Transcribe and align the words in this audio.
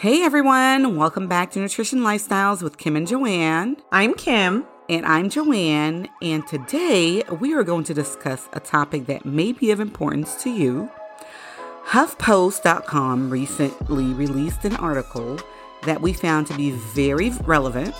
Hey 0.00 0.22
everyone, 0.22 0.96
welcome 0.96 1.28
back 1.28 1.50
to 1.50 1.58
Nutrition 1.58 1.98
Lifestyles 1.98 2.62
with 2.62 2.78
Kim 2.78 2.96
and 2.96 3.06
Johane. 3.06 3.76
I'm 3.92 4.14
Kim. 4.14 4.64
And 4.88 5.04
I'm 5.04 5.28
Johane, 5.28 6.08
and 6.22 6.46
today 6.46 7.22
we 7.38 7.52
are 7.52 7.62
going 7.62 7.84
to 7.84 7.92
discuss 7.92 8.48
a 8.54 8.60
topic 8.60 9.04
that 9.08 9.26
may 9.26 9.52
be 9.52 9.70
of 9.72 9.78
importance 9.78 10.42
to 10.42 10.48
you. 10.48 10.90
HuffPost.com 11.88 13.28
recently 13.28 14.14
released 14.14 14.64
an 14.64 14.74
article 14.76 15.38
that 15.82 16.00
we 16.00 16.14
found 16.14 16.46
to 16.46 16.56
be 16.56 16.70
very 16.70 17.28
relevant, 17.44 17.94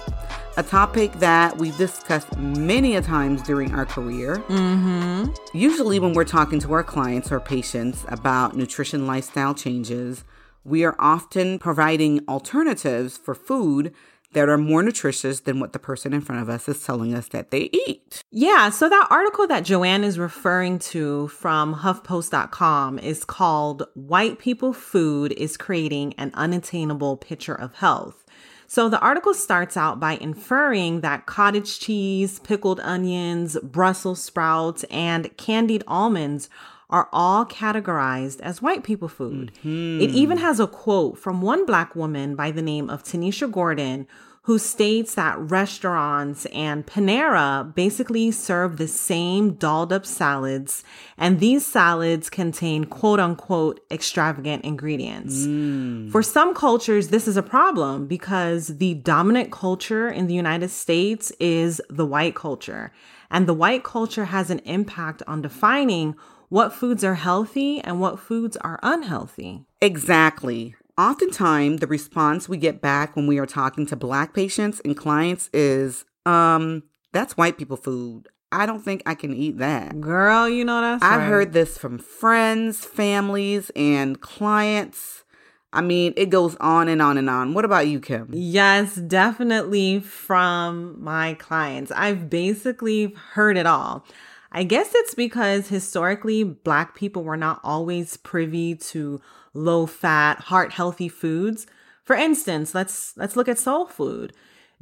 a 0.56 0.62
topic 0.62 1.12
that 1.18 1.58
we've 1.58 1.76
discussed 1.76 2.34
many 2.38 2.96
a 2.96 3.02
times 3.02 3.42
during 3.42 3.74
our 3.74 3.84
career. 3.84 4.36
Mm-hmm. 4.48 5.32
Usually, 5.52 6.00
when 6.00 6.14
we're 6.14 6.24
talking 6.24 6.60
to 6.60 6.72
our 6.72 6.82
clients 6.82 7.30
or 7.30 7.40
patients 7.40 8.06
about 8.08 8.56
nutrition 8.56 9.06
lifestyle 9.06 9.52
changes, 9.52 10.24
we 10.64 10.84
are 10.84 10.96
often 10.98 11.58
providing 11.58 12.20
alternatives 12.28 13.16
for 13.16 13.34
food 13.34 13.94
that 14.32 14.48
are 14.48 14.58
more 14.58 14.82
nutritious 14.82 15.40
than 15.40 15.58
what 15.58 15.72
the 15.72 15.78
person 15.78 16.12
in 16.12 16.20
front 16.20 16.40
of 16.40 16.48
us 16.48 16.68
is 16.68 16.84
telling 16.84 17.14
us 17.14 17.28
that 17.28 17.50
they 17.50 17.68
eat. 17.72 18.22
Yeah, 18.30 18.70
so 18.70 18.88
that 18.88 19.08
article 19.10 19.46
that 19.48 19.64
Johane 19.64 20.04
is 20.04 20.18
referring 20.18 20.78
to 20.90 21.28
from 21.28 21.74
HuffPost.com 21.76 22.98
is 23.00 23.24
called 23.24 23.84
White 23.94 24.38
People 24.38 24.72
Food 24.72 25.32
is 25.32 25.56
Creating 25.56 26.14
an 26.14 26.30
Unattainable 26.34 27.16
Picture 27.16 27.54
of 27.54 27.74
Health. 27.74 28.24
So 28.68 28.88
the 28.88 29.00
article 29.00 29.34
starts 29.34 29.76
out 29.76 29.98
by 29.98 30.12
inferring 30.12 31.00
that 31.00 31.26
cottage 31.26 31.80
cheese, 31.80 32.38
pickled 32.38 32.78
onions, 32.80 33.58
Brussels 33.64 34.22
sprouts, 34.22 34.84
and 34.92 35.36
candied 35.36 35.82
almonds 35.88 36.48
are 36.90 37.08
all 37.12 37.46
categorized 37.46 38.40
as 38.40 38.60
white 38.60 38.84
people 38.84 39.08
food. 39.08 39.52
Mm-hmm. 39.58 40.00
It 40.02 40.10
even 40.10 40.38
has 40.38 40.60
a 40.60 40.66
quote 40.66 41.18
from 41.18 41.40
one 41.40 41.64
black 41.64 41.96
woman 41.96 42.34
by 42.34 42.50
the 42.50 42.62
name 42.62 42.90
of 42.90 43.02
Tanisha 43.02 43.50
Gordon 43.50 44.06
who 44.44 44.58
states 44.58 45.14
that 45.14 45.38
restaurants 45.38 46.46
and 46.46 46.86
Panera 46.86 47.74
basically 47.74 48.30
serve 48.30 48.78
the 48.78 48.88
same 48.88 49.52
dolled 49.52 49.92
up 49.92 50.06
salads, 50.06 50.82
and 51.18 51.40
these 51.40 51.66
salads 51.66 52.30
contain 52.30 52.84
quote 52.84 53.20
unquote 53.20 53.80
extravagant 53.90 54.64
ingredients. 54.64 55.46
Mm. 55.46 56.10
For 56.10 56.22
some 56.22 56.54
cultures, 56.54 57.08
this 57.08 57.28
is 57.28 57.36
a 57.36 57.42
problem 57.42 58.06
because 58.06 58.78
the 58.78 58.94
dominant 58.94 59.52
culture 59.52 60.08
in 60.08 60.26
the 60.26 60.34
United 60.34 60.70
States 60.70 61.30
is 61.38 61.80
the 61.90 62.06
white 62.06 62.34
culture, 62.34 62.92
and 63.30 63.46
the 63.46 63.54
white 63.54 63.84
culture 63.84 64.24
has 64.24 64.48
an 64.50 64.60
impact 64.60 65.22
on 65.26 65.42
defining 65.42 66.16
what 66.50 66.74
foods 66.74 67.02
are 67.02 67.14
healthy 67.14 67.80
and 67.80 68.00
what 68.00 68.20
foods 68.20 68.56
are 68.58 68.78
unhealthy. 68.82 69.64
Exactly. 69.80 70.74
Oftentimes, 70.98 71.80
the 71.80 71.86
response 71.86 72.48
we 72.48 72.58
get 72.58 72.82
back 72.82 73.16
when 73.16 73.26
we 73.26 73.38
are 73.38 73.46
talking 73.46 73.86
to 73.86 73.96
Black 73.96 74.34
patients 74.34 74.80
and 74.84 74.94
clients 74.94 75.48
is, 75.54 76.04
um, 76.26 76.82
that's 77.12 77.36
white 77.36 77.56
people 77.56 77.78
food. 77.78 78.28
I 78.52 78.66
don't 78.66 78.84
think 78.84 79.02
I 79.06 79.14
can 79.14 79.32
eat 79.32 79.58
that. 79.58 80.00
Girl, 80.00 80.48
you 80.48 80.64
know 80.64 80.80
that's 80.80 81.02
I've 81.02 81.20
right. 81.20 81.28
heard 81.28 81.52
this 81.52 81.78
from 81.78 81.98
friends, 81.98 82.84
families, 82.84 83.70
and 83.76 84.20
clients. 84.20 85.24
I 85.72 85.82
mean, 85.82 86.14
it 86.16 86.30
goes 86.30 86.56
on 86.56 86.88
and 86.88 87.00
on 87.00 87.16
and 87.16 87.30
on. 87.30 87.54
What 87.54 87.64
about 87.64 87.86
you, 87.86 88.00
Kim? 88.00 88.28
Yes, 88.32 88.96
definitely 88.96 90.00
from 90.00 91.00
my 91.02 91.34
clients. 91.34 91.92
I've 91.92 92.28
basically 92.28 93.14
heard 93.34 93.56
it 93.56 93.66
all. 93.66 94.04
I 94.52 94.64
guess 94.64 94.90
it's 94.94 95.14
because 95.14 95.68
historically 95.68 96.42
black 96.42 96.94
people 96.94 97.22
were 97.22 97.36
not 97.36 97.60
always 97.62 98.16
privy 98.16 98.74
to 98.76 99.20
low 99.54 99.86
fat, 99.86 100.40
heart 100.40 100.72
healthy 100.72 101.08
foods. 101.08 101.66
For 102.02 102.16
instance, 102.16 102.74
let's 102.74 103.16
let's 103.16 103.36
look 103.36 103.48
at 103.48 103.58
soul 103.58 103.86
food. 103.86 104.32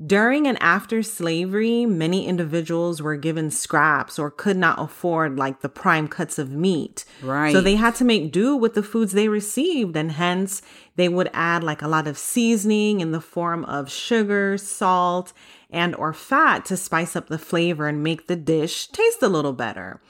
During 0.05 0.47
and 0.47 0.57
after 0.63 1.03
slavery, 1.03 1.85
many 1.85 2.27
individuals 2.27 3.03
were 3.03 3.17
given 3.17 3.51
scraps 3.51 4.17
or 4.17 4.31
could 4.31 4.57
not 4.57 4.81
afford 4.81 5.36
like 5.36 5.61
the 5.61 5.69
prime 5.69 6.07
cuts 6.07 6.39
of 6.39 6.53
meat. 6.53 7.05
Right. 7.20 7.53
So 7.53 7.61
they 7.61 7.75
had 7.75 7.97
to 7.97 8.05
make 8.05 8.31
do 8.31 8.55
with 8.55 8.75
the 8.75 8.83
foods 8.85 9.13
they 9.13 9.29
received 9.29 9.97
and 9.97 10.13
hence 10.13 10.63
they 10.95 11.08
would 11.08 11.31
add 11.33 11.64
like 11.64 11.83
a 11.83 11.89
lot 11.89 12.07
of 12.07 12.17
seasoning 12.17 13.01
in 13.01 13.11
the 13.11 13.20
form 13.20 13.64
of 13.64 13.91
sugar, 13.91 14.57
salt, 14.57 15.33
and 15.69 15.97
or 15.97 16.13
fat 16.13 16.64
to 16.67 16.77
spice 16.77 17.17
up 17.17 17.27
the 17.27 17.39
flavor 17.39 17.89
and 17.89 18.03
make 18.03 18.29
the 18.29 18.37
dish 18.37 18.87
taste 18.89 19.23
a 19.23 19.29
little 19.29 19.53
better. 19.53 20.01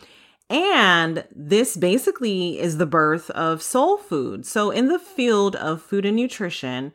And 0.50 1.24
this 1.34 1.76
basically 1.78 2.58
is 2.58 2.76
the 2.76 2.86
birth 2.86 3.30
of 3.30 3.62
soul 3.62 3.96
food. 3.96 4.44
So 4.44 4.70
in 4.70 4.88
the 4.88 4.98
field 4.98 5.56
of 5.56 5.80
food 5.80 6.04
and 6.04 6.16
nutrition, 6.16 6.92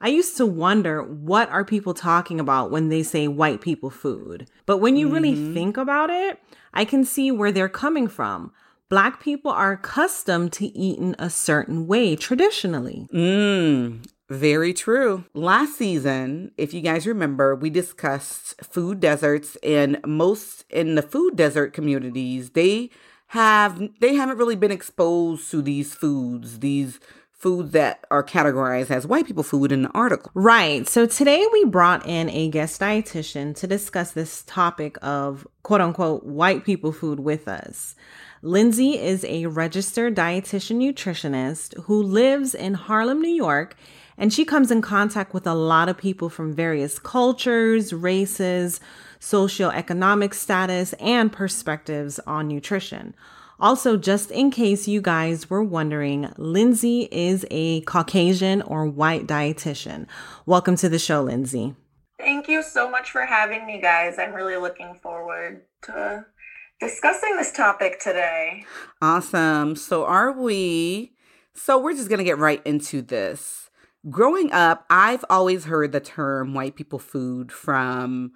I 0.00 0.08
used 0.08 0.36
to 0.36 0.46
wonder 0.46 1.02
what 1.02 1.50
are 1.50 1.64
people 1.64 1.94
talking 1.94 2.38
about 2.38 2.70
when 2.70 2.88
they 2.88 3.02
say 3.02 3.26
white 3.26 3.60
people 3.60 3.90
food. 3.90 4.48
But 4.66 4.78
when 4.78 4.96
you 4.96 5.06
mm-hmm. 5.06 5.14
really 5.14 5.54
think 5.54 5.76
about 5.76 6.10
it, 6.10 6.40
I 6.72 6.84
can 6.84 7.04
see 7.04 7.30
where 7.30 7.50
they're 7.50 7.68
coming 7.68 8.08
from. 8.08 8.52
Black 8.88 9.20
people 9.20 9.50
are 9.50 9.72
accustomed 9.72 10.52
to 10.54 10.66
eating 10.66 11.14
a 11.18 11.28
certain 11.28 11.86
way 11.86 12.16
traditionally. 12.16 13.06
Mm, 13.12 14.06
very 14.30 14.72
true. 14.72 15.24
Last 15.34 15.76
season, 15.76 16.52
if 16.56 16.72
you 16.72 16.80
guys 16.80 17.06
remember, 17.06 17.54
we 17.54 17.68
discussed 17.68 18.54
food 18.64 19.00
deserts 19.00 19.56
and 19.62 19.98
most 20.06 20.64
in 20.70 20.94
the 20.94 21.02
food 21.02 21.36
desert 21.36 21.72
communities, 21.72 22.50
they 22.50 22.90
have 23.28 23.90
they 24.00 24.14
haven't 24.14 24.38
really 24.38 24.56
been 24.56 24.70
exposed 24.70 25.50
to 25.50 25.60
these 25.60 25.94
foods, 25.94 26.60
these 26.60 26.98
foods 27.38 27.70
that 27.70 28.04
are 28.10 28.24
categorized 28.24 28.90
as 28.90 29.06
white 29.06 29.26
people 29.26 29.44
food 29.44 29.70
in 29.70 29.82
the 29.82 29.90
article. 29.90 30.30
Right. 30.34 30.88
So 30.88 31.06
today 31.06 31.46
we 31.52 31.64
brought 31.64 32.04
in 32.04 32.28
a 32.30 32.48
guest 32.48 32.80
dietitian 32.80 33.54
to 33.56 33.66
discuss 33.66 34.10
this 34.10 34.42
topic 34.42 34.98
of 35.02 35.46
quote 35.62 35.80
unquote 35.80 36.24
white 36.24 36.64
people 36.64 36.92
food 36.92 37.20
with 37.20 37.46
us. 37.46 37.94
Lindsay 38.42 38.98
is 38.98 39.24
a 39.24 39.46
registered 39.46 40.16
dietitian 40.16 40.78
nutritionist 40.78 41.80
who 41.84 42.02
lives 42.02 42.54
in 42.54 42.74
Harlem, 42.74 43.20
New 43.20 43.34
York 43.34 43.76
and 44.18 44.32
she 44.32 44.44
comes 44.44 44.72
in 44.72 44.82
contact 44.82 45.32
with 45.32 45.46
a 45.46 45.54
lot 45.54 45.88
of 45.88 45.96
people 45.96 46.28
from 46.28 46.52
various 46.52 46.98
cultures, 46.98 47.92
races, 47.92 48.80
socioeconomic 49.20 50.34
status, 50.34 50.92
and 50.94 51.32
perspectives 51.32 52.18
on 52.26 52.48
nutrition. 52.48 53.14
Also, 53.60 53.96
just 53.96 54.30
in 54.30 54.52
case 54.52 54.86
you 54.86 55.00
guys 55.00 55.50
were 55.50 55.64
wondering, 55.64 56.32
Lindsay 56.36 57.08
is 57.10 57.44
a 57.50 57.80
Caucasian 57.80 58.62
or 58.62 58.86
white 58.86 59.26
dietitian. 59.26 60.06
Welcome 60.46 60.76
to 60.76 60.88
the 60.88 60.98
show, 60.98 61.22
Lindsay. 61.22 61.74
Thank 62.20 62.46
you 62.46 62.62
so 62.62 62.88
much 62.88 63.10
for 63.10 63.26
having 63.26 63.66
me, 63.66 63.80
guys. 63.80 64.16
I'm 64.16 64.32
really 64.32 64.56
looking 64.56 64.94
forward 64.94 65.62
to 65.82 66.24
discussing 66.78 67.36
this 67.36 67.50
topic 67.50 67.98
today. 67.98 68.64
Awesome. 69.02 69.74
So, 69.74 70.04
are 70.04 70.30
we? 70.30 71.14
So, 71.52 71.80
we're 71.80 71.94
just 71.94 72.08
going 72.08 72.18
to 72.18 72.24
get 72.24 72.38
right 72.38 72.64
into 72.64 73.02
this. 73.02 73.70
Growing 74.08 74.52
up, 74.52 74.86
I've 74.88 75.24
always 75.28 75.64
heard 75.64 75.90
the 75.90 75.98
term 75.98 76.54
white 76.54 76.76
people 76.76 77.00
food 77.00 77.50
from 77.50 78.30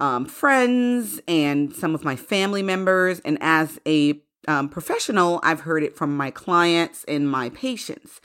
um, 0.00 0.24
friends 0.24 1.20
and 1.28 1.74
some 1.74 1.94
of 1.94 2.04
my 2.04 2.16
family 2.16 2.62
members. 2.62 3.20
And 3.20 3.36
as 3.42 3.78
a 3.86 4.22
um, 4.48 4.68
professional, 4.68 5.40
I've 5.42 5.60
heard 5.60 5.82
it 5.82 5.96
from 5.96 6.16
my 6.16 6.30
clients 6.30 7.04
and 7.04 7.30
my 7.30 7.50
patients. 7.50 8.20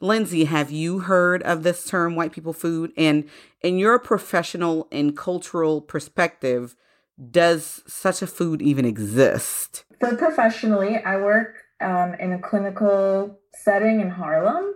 Lindsay, 0.00 0.44
have 0.44 0.70
you 0.70 1.00
heard 1.00 1.42
of 1.42 1.62
this 1.62 1.84
term, 1.84 2.16
white 2.16 2.32
people 2.32 2.52
food? 2.52 2.92
And 2.96 3.28
in 3.62 3.78
your 3.78 3.98
professional 3.98 4.88
and 4.92 5.16
cultural 5.16 5.80
perspective, 5.80 6.76
does 7.30 7.82
such 7.86 8.20
a 8.20 8.26
food 8.26 8.60
even 8.60 8.84
exist? 8.84 9.84
So, 10.02 10.14
professionally, 10.16 10.98
I 10.98 11.16
work 11.16 11.56
um, 11.80 12.14
in 12.20 12.32
a 12.32 12.38
clinical 12.38 13.38
setting 13.54 14.00
in 14.00 14.10
Harlem. 14.10 14.74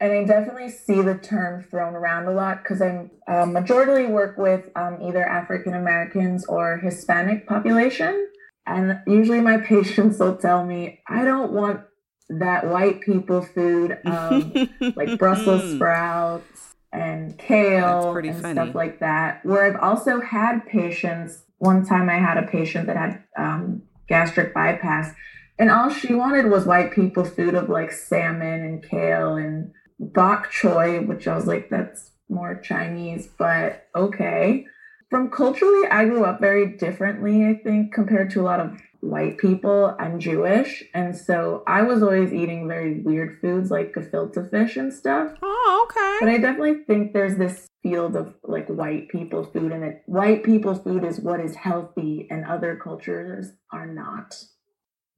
And 0.00 0.12
I 0.12 0.24
definitely 0.24 0.70
see 0.70 1.02
the 1.02 1.16
term 1.16 1.62
thrown 1.62 1.94
around 1.94 2.26
a 2.26 2.30
lot 2.32 2.62
because 2.62 2.80
I 2.80 3.10
uh, 3.28 3.44
majority 3.44 4.06
work 4.06 4.38
with 4.38 4.70
um, 4.74 4.98
either 5.02 5.22
African 5.22 5.74
Americans 5.74 6.46
or 6.46 6.78
Hispanic 6.78 7.46
population. 7.46 8.28
And 8.70 9.00
usually 9.06 9.40
my 9.40 9.56
patients 9.72 10.18
will 10.18 10.36
tell 10.36 10.64
me, 10.64 11.00
I 11.08 11.24
don't 11.24 11.52
want 11.52 11.80
that 12.28 12.68
white 12.68 13.00
people 13.00 13.42
food, 13.42 13.98
um, 14.04 14.52
like 14.96 15.18
Brussels 15.18 15.74
sprouts 15.74 16.74
and 16.92 17.36
kale 17.38 18.16
and 18.16 18.40
funny. 18.40 18.54
stuff 18.54 18.74
like 18.74 19.00
that. 19.00 19.44
Where 19.44 19.64
I've 19.64 19.80
also 19.80 20.20
had 20.20 20.66
patients, 20.66 21.42
one 21.58 21.84
time 21.84 22.08
I 22.08 22.18
had 22.18 22.38
a 22.38 22.46
patient 22.46 22.86
that 22.86 22.96
had 22.96 23.22
um, 23.36 23.82
gastric 24.08 24.54
bypass, 24.54 25.12
and 25.58 25.70
all 25.70 25.90
she 25.90 26.14
wanted 26.14 26.46
was 26.46 26.64
white 26.64 26.92
people 26.92 27.24
food 27.24 27.54
of 27.54 27.68
like 27.68 27.92
salmon 27.92 28.62
and 28.62 28.82
kale 28.82 29.36
and 29.36 29.72
bok 29.98 30.50
choy, 30.50 31.06
which 31.06 31.28
I 31.28 31.34
was 31.34 31.46
like, 31.46 31.68
that's 31.68 32.12
more 32.28 32.60
Chinese, 32.60 33.28
but 33.38 33.88
okay. 33.94 34.66
From 35.10 35.28
culturally, 35.28 35.88
I 35.88 36.04
grew 36.04 36.24
up 36.24 36.40
very 36.40 36.76
differently, 36.76 37.44
I 37.44 37.54
think, 37.54 37.92
compared 37.92 38.30
to 38.30 38.40
a 38.40 38.42
lot 38.42 38.60
of 38.60 38.80
white 39.00 39.38
people. 39.38 39.96
I'm 39.98 40.20
Jewish, 40.20 40.84
and 40.94 41.16
so 41.16 41.64
I 41.66 41.82
was 41.82 42.00
always 42.00 42.32
eating 42.32 42.68
very 42.68 43.00
weird 43.00 43.40
foods 43.40 43.72
like 43.72 43.92
gefilte 43.92 44.48
fish 44.52 44.76
and 44.76 44.92
stuff. 44.92 45.32
Oh, 45.42 45.88
okay. 45.88 46.18
But 46.20 46.28
I 46.28 46.38
definitely 46.38 46.84
think 46.84 47.12
there's 47.12 47.36
this 47.36 47.66
field 47.82 48.14
of 48.14 48.34
like 48.44 48.68
white 48.68 49.08
people 49.08 49.44
food, 49.44 49.72
and 49.72 49.82
that 49.82 50.02
white 50.06 50.44
people 50.44 50.76
food 50.76 51.02
is 51.02 51.18
what 51.18 51.40
is 51.40 51.56
healthy, 51.56 52.28
and 52.30 52.44
other 52.44 52.78
cultures 52.80 53.48
are 53.72 53.88
not. 53.88 54.36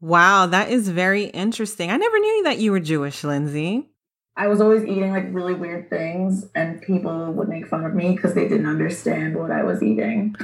Wow, 0.00 0.46
that 0.46 0.70
is 0.70 0.88
very 0.88 1.24
interesting. 1.26 1.90
I 1.90 1.98
never 1.98 2.18
knew 2.18 2.44
that 2.44 2.58
you 2.58 2.72
were 2.72 2.80
Jewish, 2.80 3.22
Lindsay. 3.22 3.91
I 4.36 4.48
was 4.48 4.60
always 4.60 4.84
eating 4.84 5.12
like 5.12 5.26
really 5.30 5.54
weird 5.54 5.90
things, 5.90 6.46
and 6.54 6.80
people 6.80 7.32
would 7.32 7.48
make 7.48 7.66
fun 7.66 7.84
of 7.84 7.94
me 7.94 8.14
because 8.14 8.34
they 8.34 8.48
didn't 8.48 8.66
understand 8.66 9.36
what 9.36 9.50
I 9.50 9.62
was 9.62 9.82
eating. 9.82 10.34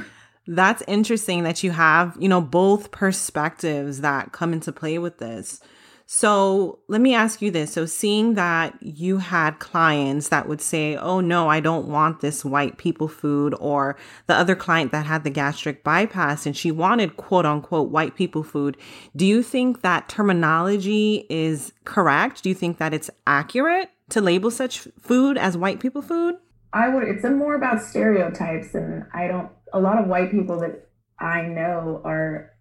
That's 0.47 0.83
interesting 0.87 1.43
that 1.43 1.63
you 1.63 1.71
have, 1.71 2.17
you 2.19 2.29
know, 2.29 2.41
both 2.41 2.91
perspectives 2.91 4.01
that 4.01 4.31
come 4.31 4.53
into 4.53 4.71
play 4.71 4.97
with 4.97 5.17
this. 5.17 5.61
So 6.11 6.79
let 6.87 7.01
me 7.01 7.13
ask 7.13 7.39
you 7.39 7.51
this. 7.51 7.73
So, 7.73 7.85
seeing 7.85 8.33
that 8.33 8.75
you 8.81 9.19
had 9.19 9.59
clients 9.59 10.29
that 10.29 10.49
would 10.49 10.59
say, 10.59 10.95
Oh, 10.95 11.19
no, 11.19 11.49
I 11.49 11.59
don't 11.59 11.87
want 11.87 12.21
this 12.21 12.43
white 12.43 12.79
people 12.79 13.07
food, 13.07 13.53
or 13.59 13.95
the 14.25 14.33
other 14.33 14.55
client 14.55 14.91
that 14.91 15.05
had 15.05 15.23
the 15.23 15.29
gastric 15.29 15.83
bypass 15.83 16.47
and 16.47 16.57
she 16.57 16.71
wanted 16.71 17.15
quote 17.15 17.45
unquote 17.45 17.91
white 17.91 18.15
people 18.15 18.41
food, 18.41 18.75
do 19.15 19.23
you 19.23 19.43
think 19.43 19.83
that 19.83 20.09
terminology 20.09 21.27
is 21.29 21.73
correct? 21.85 22.41
Do 22.41 22.49
you 22.49 22.55
think 22.55 22.79
that 22.79 22.91
it's 22.91 23.11
accurate 23.27 23.91
to 24.09 24.19
label 24.19 24.49
such 24.49 24.87
food 24.99 25.37
as 25.37 25.55
white 25.55 25.79
people 25.79 26.01
food? 26.01 26.37
I 26.73 26.89
would, 26.89 27.03
it's 27.03 27.23
more 27.23 27.53
about 27.53 27.83
stereotypes, 27.83 28.73
and 28.73 29.05
I 29.13 29.27
don't 29.27 29.51
a 29.73 29.79
lot 29.79 29.99
of 29.99 30.07
white 30.07 30.31
people 30.31 30.59
that 30.61 30.89
I 31.19 31.43
know 31.43 32.01
are 32.03 32.51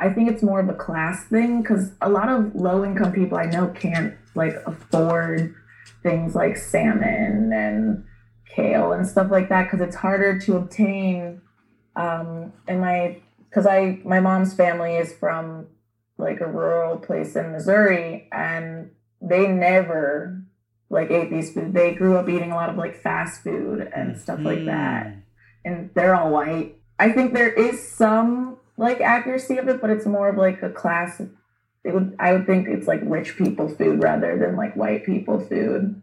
I 0.00 0.10
think 0.10 0.30
it's 0.30 0.42
more 0.42 0.60
of 0.60 0.68
a 0.68 0.74
class 0.74 1.24
thing 1.24 1.62
because 1.62 1.92
a 2.00 2.08
lot 2.08 2.28
of 2.28 2.54
low 2.54 2.84
income 2.84 3.12
people 3.12 3.38
I 3.38 3.46
know 3.46 3.68
can't 3.68 4.14
like 4.34 4.54
afford 4.66 5.54
things 6.02 6.34
like 6.34 6.56
salmon 6.56 7.52
and 7.52 8.04
kale 8.48 8.92
and 8.92 9.06
stuff 9.06 9.30
like 9.30 9.48
that 9.48 9.64
because 9.64 9.80
it's 9.80 9.96
harder 9.96 10.38
to 10.40 10.56
obtain. 10.56 11.40
Um, 11.96 12.52
and 12.66 12.80
my 12.80 13.20
because 13.48 13.66
I 13.66 14.00
my 14.04 14.20
mom's 14.20 14.54
family 14.54 14.96
is 14.96 15.12
from 15.12 15.66
like 16.18 16.40
a 16.40 16.46
rural 16.46 16.98
place 16.98 17.34
in 17.36 17.52
Missouri 17.52 18.28
and 18.32 18.90
they 19.20 19.46
never 19.48 20.42
like 20.90 21.10
ate 21.10 21.30
these 21.30 21.52
food. 21.52 21.72
They 21.72 21.94
grew 21.94 22.16
up 22.16 22.28
eating 22.28 22.52
a 22.52 22.54
lot 22.54 22.70
of 22.70 22.76
like 22.76 22.94
fast 23.02 23.42
food 23.42 23.90
and 23.94 24.16
stuff 24.16 24.38
mm-hmm. 24.38 24.46
like 24.46 24.64
that. 24.66 25.06
Mm 25.06 25.22
and 25.64 25.90
they're 25.94 26.14
all 26.14 26.30
white. 26.30 26.76
I 26.98 27.12
think 27.12 27.34
there 27.34 27.52
is 27.52 27.86
some 27.88 28.58
like 28.76 29.00
accuracy 29.00 29.58
of 29.58 29.68
it, 29.68 29.80
but 29.80 29.90
it's 29.90 30.06
more 30.06 30.28
of 30.28 30.36
like 30.36 30.62
a 30.62 30.70
class. 30.70 31.20
It 31.84 31.94
would 31.94 32.16
I 32.18 32.32
would 32.32 32.46
think 32.46 32.68
it's 32.68 32.86
like 32.86 33.00
rich 33.04 33.36
people 33.36 33.68
food 33.68 34.02
rather 34.02 34.38
than 34.38 34.56
like 34.56 34.76
white 34.76 35.04
people 35.04 35.40
food. 35.40 36.00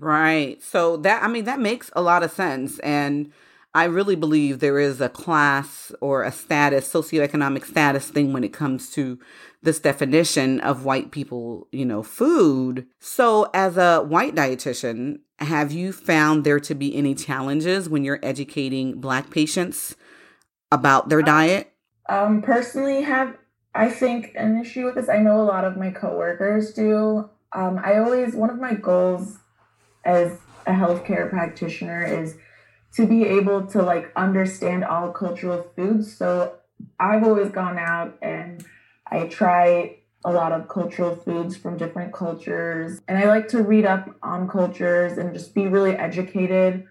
Right. 0.00 0.62
So 0.62 0.96
that 0.98 1.22
I 1.22 1.28
mean 1.28 1.44
that 1.44 1.60
makes 1.60 1.90
a 1.94 2.02
lot 2.02 2.22
of 2.22 2.30
sense 2.30 2.78
and 2.80 3.32
I 3.74 3.84
really 3.84 4.16
believe 4.16 4.58
there 4.58 4.78
is 4.78 5.00
a 5.00 5.08
class 5.08 5.92
or 6.00 6.24
a 6.24 6.32
status, 6.32 6.90
socioeconomic 6.92 7.66
status 7.66 8.08
thing 8.08 8.32
when 8.32 8.42
it 8.42 8.52
comes 8.52 8.90
to 8.92 9.18
this 9.62 9.78
definition 9.78 10.60
of 10.60 10.84
white 10.84 11.10
people, 11.10 11.68
you 11.70 11.84
know, 11.84 12.02
food. 12.02 12.86
So, 12.98 13.50
as 13.52 13.76
a 13.76 14.00
white 14.00 14.34
dietitian, 14.34 15.20
have 15.38 15.70
you 15.70 15.92
found 15.92 16.44
there 16.44 16.60
to 16.60 16.74
be 16.74 16.96
any 16.96 17.14
challenges 17.14 17.88
when 17.88 18.04
you're 18.04 18.20
educating 18.22 19.00
Black 19.00 19.30
patients 19.30 19.96
about 20.72 21.08
their 21.08 21.22
diet? 21.22 21.72
Um, 22.08 22.42
personally, 22.42 23.02
have 23.02 23.36
I 23.74 23.90
think 23.90 24.32
an 24.34 24.58
issue 24.60 24.86
with 24.86 24.96
this. 24.96 25.08
I 25.08 25.18
know 25.18 25.40
a 25.40 25.44
lot 25.44 25.64
of 25.64 25.76
my 25.76 25.90
coworkers 25.90 26.72
do. 26.72 27.30
Um, 27.52 27.80
I 27.82 27.98
always 27.98 28.34
one 28.34 28.50
of 28.50 28.58
my 28.58 28.74
goals 28.74 29.38
as 30.04 30.38
a 30.66 30.72
healthcare 30.72 31.28
practitioner 31.30 32.02
is 32.04 32.36
to 32.94 33.06
be 33.06 33.24
able 33.24 33.66
to 33.66 33.82
like 33.82 34.10
understand 34.16 34.84
all 34.84 35.12
cultural 35.12 35.70
foods. 35.76 36.16
So 36.16 36.54
I've 36.98 37.24
always 37.24 37.50
gone 37.50 37.78
out 37.78 38.18
and 38.22 38.64
I 39.06 39.26
try 39.26 39.98
a 40.24 40.32
lot 40.32 40.52
of 40.52 40.68
cultural 40.68 41.14
foods 41.14 41.56
from 41.56 41.76
different 41.76 42.12
cultures. 42.12 43.00
And 43.06 43.18
I 43.18 43.28
like 43.28 43.48
to 43.48 43.62
read 43.62 43.86
up 43.86 44.08
on 44.22 44.48
cultures 44.48 45.16
and 45.18 45.32
just 45.32 45.54
be 45.54 45.68
really 45.68 45.92
educated 45.92 46.86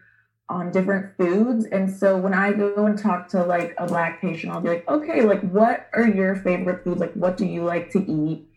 on 0.49 0.71
different 0.71 1.17
foods. 1.17 1.65
And 1.65 1.91
so 1.91 2.17
when 2.17 2.33
I 2.33 2.53
go 2.53 2.85
and 2.85 2.97
talk 2.97 3.27
to 3.29 3.43
like 3.43 3.75
a 3.77 3.85
black 3.85 4.21
patient, 4.21 4.53
I'll 4.53 4.61
be 4.61 4.69
like, 4.69 4.87
okay, 4.87 5.21
like 5.21 5.41
what 5.41 5.89
are 5.93 6.07
your 6.07 6.35
favorite 6.35 6.83
foods? 6.83 7.01
Like 7.01 7.13
what 7.13 7.37
do 7.37 7.45
you 7.45 7.63
like 7.63 7.91
to 7.91 7.99
eat? 7.99 8.47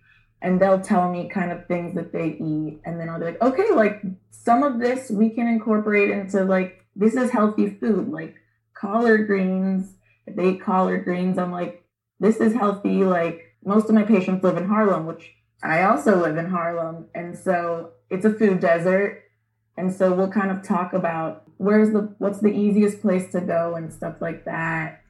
And 0.42 0.60
they'll 0.60 0.80
tell 0.80 1.10
me 1.10 1.28
kind 1.28 1.52
of 1.52 1.66
things 1.66 1.94
that 1.96 2.12
they 2.12 2.28
eat. 2.40 2.80
And 2.84 2.98
then 2.98 3.08
I'll 3.08 3.18
be 3.18 3.26
like, 3.26 3.42
okay, 3.42 3.72
like 3.72 4.02
some 4.30 4.62
of 4.62 4.78
this 4.78 5.10
we 5.10 5.30
can 5.30 5.48
incorporate 5.48 6.10
into 6.10 6.44
like 6.44 6.86
this 6.94 7.14
is 7.14 7.30
healthy 7.30 7.70
food, 7.70 8.08
like 8.08 8.36
collard 8.74 9.26
greens. 9.26 9.94
If 10.26 10.36
they 10.36 10.50
eat 10.50 10.62
collard 10.62 11.04
greens, 11.04 11.38
I'm 11.38 11.50
like, 11.52 11.84
this 12.20 12.36
is 12.36 12.54
healthy, 12.54 13.04
like 13.04 13.56
most 13.64 13.88
of 13.88 13.94
my 13.94 14.04
patients 14.04 14.44
live 14.44 14.56
in 14.56 14.68
Harlem, 14.68 15.06
which 15.06 15.32
I 15.62 15.82
also 15.82 16.16
live 16.16 16.36
in 16.36 16.46
Harlem. 16.46 17.08
And 17.14 17.36
so 17.36 17.92
it's 18.10 18.24
a 18.24 18.32
food 18.32 18.60
desert. 18.60 19.24
And 19.76 19.92
so 19.92 20.12
we'll 20.12 20.30
kind 20.30 20.50
of 20.50 20.62
talk 20.62 20.92
about 20.92 21.49
where's 21.60 21.92
the 21.92 22.14
what's 22.16 22.40
the 22.40 22.48
easiest 22.48 23.02
place 23.02 23.30
to 23.32 23.40
go 23.40 23.74
and 23.74 23.92
stuff 23.92 24.16
like 24.20 24.46
that. 24.46 25.02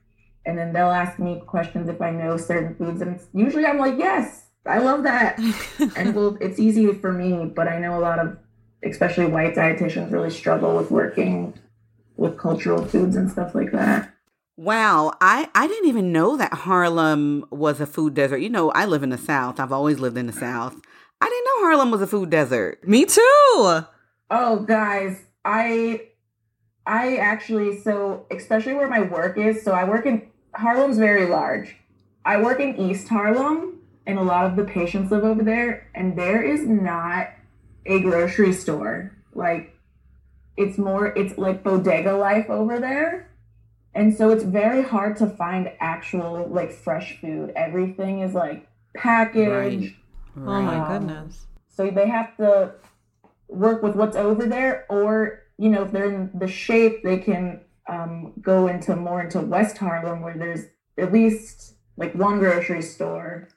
And 0.44 0.58
then 0.58 0.72
they'll 0.72 0.90
ask 0.90 1.16
me 1.18 1.40
questions 1.46 1.88
if 1.88 2.00
I 2.00 2.10
know 2.10 2.36
certain 2.36 2.74
foods. 2.74 3.00
And 3.02 3.20
usually 3.32 3.64
I'm 3.64 3.78
like, 3.78 3.96
yes, 3.98 4.46
I 4.66 4.78
love 4.78 5.04
that. 5.04 5.38
and 5.96 6.12
well, 6.12 6.36
it's 6.40 6.58
easy 6.58 6.92
for 6.94 7.12
me, 7.12 7.44
but 7.44 7.68
I 7.68 7.78
know 7.78 7.96
a 7.96 8.00
lot 8.00 8.18
of 8.18 8.36
especially 8.82 9.26
white 9.26 9.54
dietitians 9.54 10.10
really 10.10 10.30
struggle 10.30 10.76
with 10.76 10.90
working 10.90 11.54
with 12.16 12.36
cultural 12.36 12.84
foods 12.84 13.14
and 13.14 13.30
stuff 13.30 13.54
like 13.54 13.70
that. 13.70 14.12
Wow, 14.56 15.12
I, 15.20 15.48
I 15.54 15.68
didn't 15.68 15.88
even 15.88 16.10
know 16.10 16.36
that 16.36 16.52
Harlem 16.52 17.46
was 17.50 17.80
a 17.80 17.86
food 17.86 18.14
desert. 18.14 18.38
You 18.38 18.50
know, 18.50 18.70
I 18.72 18.86
live 18.86 19.04
in 19.04 19.10
the 19.10 19.18
South. 19.18 19.60
I've 19.60 19.72
always 19.72 20.00
lived 20.00 20.18
in 20.18 20.26
the 20.26 20.32
South. 20.32 20.74
I 21.20 21.28
didn't 21.28 21.44
know 21.44 21.66
Harlem 21.68 21.92
was 21.92 22.02
a 22.02 22.06
food 22.08 22.28
desert. 22.28 22.86
Me 22.86 23.04
too. 23.04 23.20
Oh, 24.30 24.64
guys, 24.66 25.16
I 25.44 26.09
I 26.90 27.16
actually 27.16 27.80
so 27.80 28.26
especially 28.30 28.74
where 28.74 28.88
my 28.88 29.00
work 29.00 29.38
is. 29.38 29.62
So 29.62 29.72
I 29.72 29.84
work 29.84 30.06
in 30.06 30.28
Harlem's 30.54 30.98
very 30.98 31.26
large. 31.26 31.76
I 32.24 32.42
work 32.42 32.60
in 32.60 32.76
East 32.76 33.08
Harlem, 33.08 33.80
and 34.06 34.18
a 34.18 34.22
lot 34.22 34.44
of 34.44 34.56
the 34.56 34.64
patients 34.64 35.10
live 35.10 35.24
over 35.24 35.42
there, 35.42 35.88
and 35.94 36.18
there 36.18 36.42
is 36.42 36.66
not 36.66 37.28
a 37.86 38.00
grocery 38.00 38.52
store. 38.52 39.12
Like 39.34 39.78
it's 40.56 40.78
more 40.78 41.06
it's 41.06 41.38
like 41.38 41.62
bodega 41.62 42.12
life 42.12 42.50
over 42.50 42.80
there 42.80 43.30
and 43.94 44.16
so 44.16 44.30
it's 44.30 44.44
very 44.44 44.82
hard 44.82 45.16
to 45.16 45.26
find 45.26 45.70
actual 45.80 46.46
like 46.48 46.70
fresh 46.70 47.18
food. 47.20 47.52
Everything 47.56 48.20
is 48.20 48.34
like 48.34 48.68
packaged. 48.94 49.94
Right. 50.36 50.58
Oh 50.58 50.62
my 50.62 50.78
um, 50.78 50.92
goodness. 50.92 51.46
So 51.68 51.90
they 51.90 52.08
have 52.08 52.36
to 52.36 52.74
work 53.48 53.82
with 53.82 53.96
what's 53.96 54.16
over 54.16 54.46
there, 54.46 54.86
or 54.88 55.39
you 55.60 55.68
know, 55.68 55.82
if 55.82 55.92
they're 55.92 56.10
in 56.10 56.30
the 56.32 56.48
shape, 56.48 57.02
they 57.02 57.18
can 57.18 57.60
um, 57.86 58.32
go 58.40 58.66
into 58.66 58.96
more 58.96 59.20
into 59.20 59.40
West 59.40 59.76
Harlem 59.76 60.22
where 60.22 60.34
there's 60.34 60.64
at 60.96 61.12
least 61.12 61.74
like 61.98 62.14
one 62.14 62.38
grocery 62.38 62.80
store. 62.80 63.48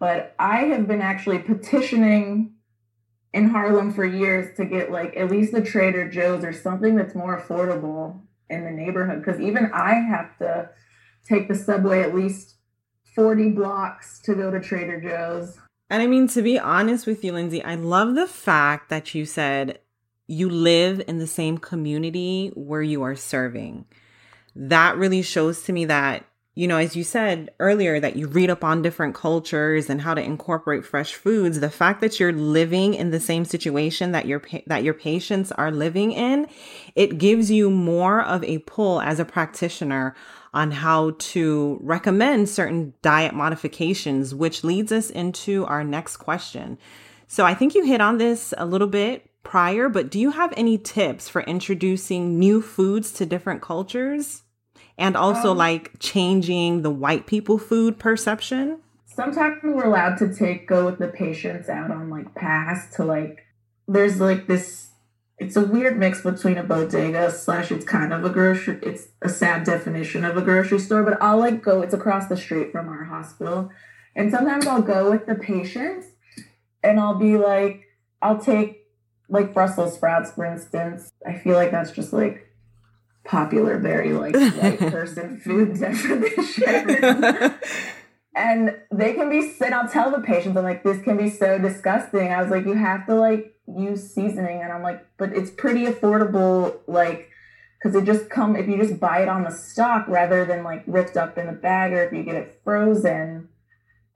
But 0.00 0.34
I 0.40 0.64
have 0.64 0.88
been 0.88 1.00
actually 1.00 1.38
petitioning 1.38 2.54
in 3.32 3.50
Harlem 3.50 3.92
for 3.92 4.04
years 4.04 4.56
to 4.56 4.64
get 4.64 4.90
like 4.90 5.16
at 5.16 5.30
least 5.30 5.52
the 5.52 5.62
Trader 5.62 6.10
Joe's 6.10 6.42
or 6.42 6.52
something 6.52 6.96
that's 6.96 7.14
more 7.14 7.40
affordable 7.40 8.20
in 8.50 8.64
the 8.64 8.72
neighborhood 8.72 9.24
because 9.24 9.40
even 9.40 9.70
I 9.72 9.94
have 9.94 10.36
to 10.38 10.70
take 11.24 11.46
the 11.46 11.54
subway 11.54 12.02
at 12.02 12.12
least 12.12 12.56
40 13.14 13.50
blocks 13.50 14.20
to 14.22 14.34
go 14.34 14.50
to 14.50 14.58
Trader 14.58 15.00
Joe's. 15.00 15.56
And 15.88 16.02
I 16.02 16.08
mean, 16.08 16.26
to 16.28 16.42
be 16.42 16.58
honest 16.58 17.06
with 17.06 17.22
you, 17.22 17.32
Lindsay, 17.32 17.62
I 17.62 17.76
love 17.76 18.16
the 18.16 18.26
fact 18.26 18.88
that 18.90 19.14
you 19.14 19.24
said 19.24 19.78
you 20.32 20.48
live 20.48 21.02
in 21.06 21.18
the 21.18 21.26
same 21.26 21.58
community 21.58 22.50
where 22.54 22.82
you 22.82 23.02
are 23.02 23.14
serving. 23.14 23.84
That 24.56 24.96
really 24.96 25.22
shows 25.22 25.62
to 25.64 25.72
me 25.72 25.84
that 25.86 26.24
you 26.54 26.68
know, 26.68 26.76
as 26.76 26.94
you 26.94 27.02
said 27.02 27.50
earlier, 27.60 27.98
that 27.98 28.16
you 28.16 28.26
read 28.26 28.50
up 28.50 28.62
on 28.62 28.82
different 28.82 29.14
cultures 29.14 29.88
and 29.88 30.02
how 30.02 30.12
to 30.12 30.20
incorporate 30.20 30.84
fresh 30.84 31.14
foods. 31.14 31.60
The 31.60 31.70
fact 31.70 32.02
that 32.02 32.20
you're 32.20 32.32
living 32.32 32.92
in 32.92 33.10
the 33.10 33.20
same 33.20 33.46
situation 33.46 34.12
that 34.12 34.26
your 34.26 34.42
that 34.66 34.82
your 34.82 34.92
patients 34.92 35.50
are 35.52 35.70
living 35.70 36.12
in, 36.12 36.46
it 36.94 37.16
gives 37.16 37.50
you 37.50 37.70
more 37.70 38.20
of 38.20 38.44
a 38.44 38.58
pull 38.58 39.00
as 39.00 39.18
a 39.18 39.24
practitioner 39.24 40.14
on 40.52 40.72
how 40.72 41.14
to 41.18 41.78
recommend 41.80 42.50
certain 42.50 42.92
diet 43.00 43.32
modifications, 43.32 44.34
which 44.34 44.62
leads 44.62 44.92
us 44.92 45.08
into 45.08 45.64
our 45.64 45.82
next 45.82 46.18
question. 46.18 46.76
So 47.28 47.46
I 47.46 47.54
think 47.54 47.74
you 47.74 47.86
hit 47.86 48.02
on 48.02 48.18
this 48.18 48.52
a 48.58 48.66
little 48.66 48.88
bit 48.88 49.26
prior, 49.42 49.88
but 49.88 50.10
do 50.10 50.18
you 50.18 50.30
have 50.32 50.52
any 50.56 50.78
tips 50.78 51.28
for 51.28 51.42
introducing 51.42 52.38
new 52.38 52.62
foods 52.62 53.12
to 53.12 53.26
different 53.26 53.62
cultures? 53.62 54.42
and 54.98 55.16
also 55.16 55.52
um, 55.52 55.58
like 55.58 55.90
changing 55.98 56.82
the 56.82 56.90
white 56.90 57.26
people 57.26 57.58
food 57.58 57.98
perception? 57.98 58.80
Sometimes 59.06 59.58
we're 59.62 59.84
allowed 59.84 60.16
to 60.18 60.34
take 60.34 60.66
go 60.66 60.86
with 60.86 60.98
the 60.98 61.08
patients 61.08 61.68
out 61.68 61.90
on 61.90 62.08
like 62.08 62.34
pass 62.34 62.94
to 62.96 63.04
like 63.04 63.44
there's 63.88 64.20
like 64.20 64.46
this 64.46 64.90
it's 65.38 65.56
a 65.56 65.66
weird 65.66 65.98
mix 65.98 66.22
between 66.22 66.56
a 66.56 66.62
bodega 66.62 67.30
slash 67.30 67.72
it's 67.72 67.84
kind 67.84 68.12
of 68.12 68.24
a 68.24 68.30
grocery 68.30 68.78
it's 68.82 69.08
a 69.22 69.28
sad 69.28 69.64
definition 69.64 70.24
of 70.24 70.36
a 70.36 70.40
grocery 70.40 70.78
store 70.78 71.02
but 71.02 71.20
i'll 71.20 71.38
like 71.38 71.62
go 71.62 71.82
it's 71.82 71.92
across 71.92 72.28
the 72.28 72.36
street 72.36 72.70
from 72.70 72.88
our 72.88 73.04
hospital 73.04 73.68
and 74.14 74.30
sometimes 74.30 74.66
i'll 74.66 74.82
go 74.82 75.10
with 75.10 75.26
the 75.26 75.34
patients 75.34 76.06
and 76.82 77.00
i'll 77.00 77.18
be 77.18 77.36
like 77.36 77.82
i'll 78.22 78.38
take 78.38 78.81
like 79.32 79.52
brussels 79.52 79.94
sprouts 79.94 80.30
for 80.30 80.44
instance 80.44 81.10
i 81.26 81.32
feel 81.32 81.56
like 81.56 81.70
that's 81.70 81.90
just 81.90 82.12
like 82.12 82.52
popular 83.24 83.78
very 83.78 84.12
like 84.12 84.34
white 84.34 84.78
person 84.90 85.38
food 85.40 85.78
definition. 85.78 87.54
And 88.34 88.78
they 88.90 89.12
can 89.12 89.28
be 89.28 89.54
and 89.62 89.74
i'll 89.74 89.88
tell 89.88 90.10
the 90.10 90.20
patients 90.20 90.56
i'm 90.56 90.64
like 90.64 90.82
this 90.82 91.02
can 91.02 91.18
be 91.18 91.28
so 91.28 91.58
disgusting. 91.58 92.32
I 92.32 92.40
was 92.40 92.50
like 92.50 92.64
you 92.64 92.72
have 92.72 93.06
to 93.06 93.14
like 93.14 93.54
use 93.68 94.14
seasoning. 94.14 94.62
And 94.62 94.72
i'm 94.72 94.82
like 94.82 95.06
but 95.18 95.34
it's 95.34 95.50
pretty 95.50 95.84
affordable 95.84 96.78
like 96.86 97.28
because 97.78 97.94
it 97.94 98.06
just 98.06 98.30
come 98.30 98.56
if 98.56 98.66
you 98.68 98.78
just 98.78 98.98
buy 98.98 99.20
it 99.20 99.28
on 99.28 99.44
the 99.44 99.50
stock 99.50 100.08
rather 100.08 100.46
than 100.46 100.64
like 100.64 100.82
ripped 100.86 101.18
up 101.18 101.36
in 101.36 101.46
a 101.46 101.52
bag 101.52 101.92
or 101.92 102.02
if 102.04 102.12
you 102.12 102.22
get 102.22 102.34
it 102.34 102.58
frozen. 102.64 103.48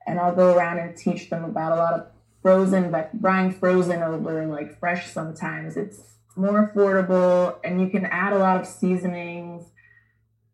And 0.07 0.19
i'll 0.19 0.35
go 0.35 0.57
around 0.57 0.79
and 0.79 0.97
teach 0.97 1.29
them 1.29 1.45
about 1.45 1.73
a 1.73 1.77
lot 1.77 1.93
of 1.93 2.07
frozen 2.47 2.91
but 2.91 3.21
buying 3.21 3.51
frozen 3.51 4.03
over 4.03 4.47
like 4.47 4.79
fresh 4.79 5.11
sometimes 5.11 5.77
it's 5.77 6.01
more 6.37 6.71
affordable 6.71 7.59
and 7.65 7.81
you 7.81 7.89
can 7.89 8.05
add 8.07 8.33
a 8.33 8.39
lot 8.39 8.61
of 8.61 8.67
seasonings 8.67 9.65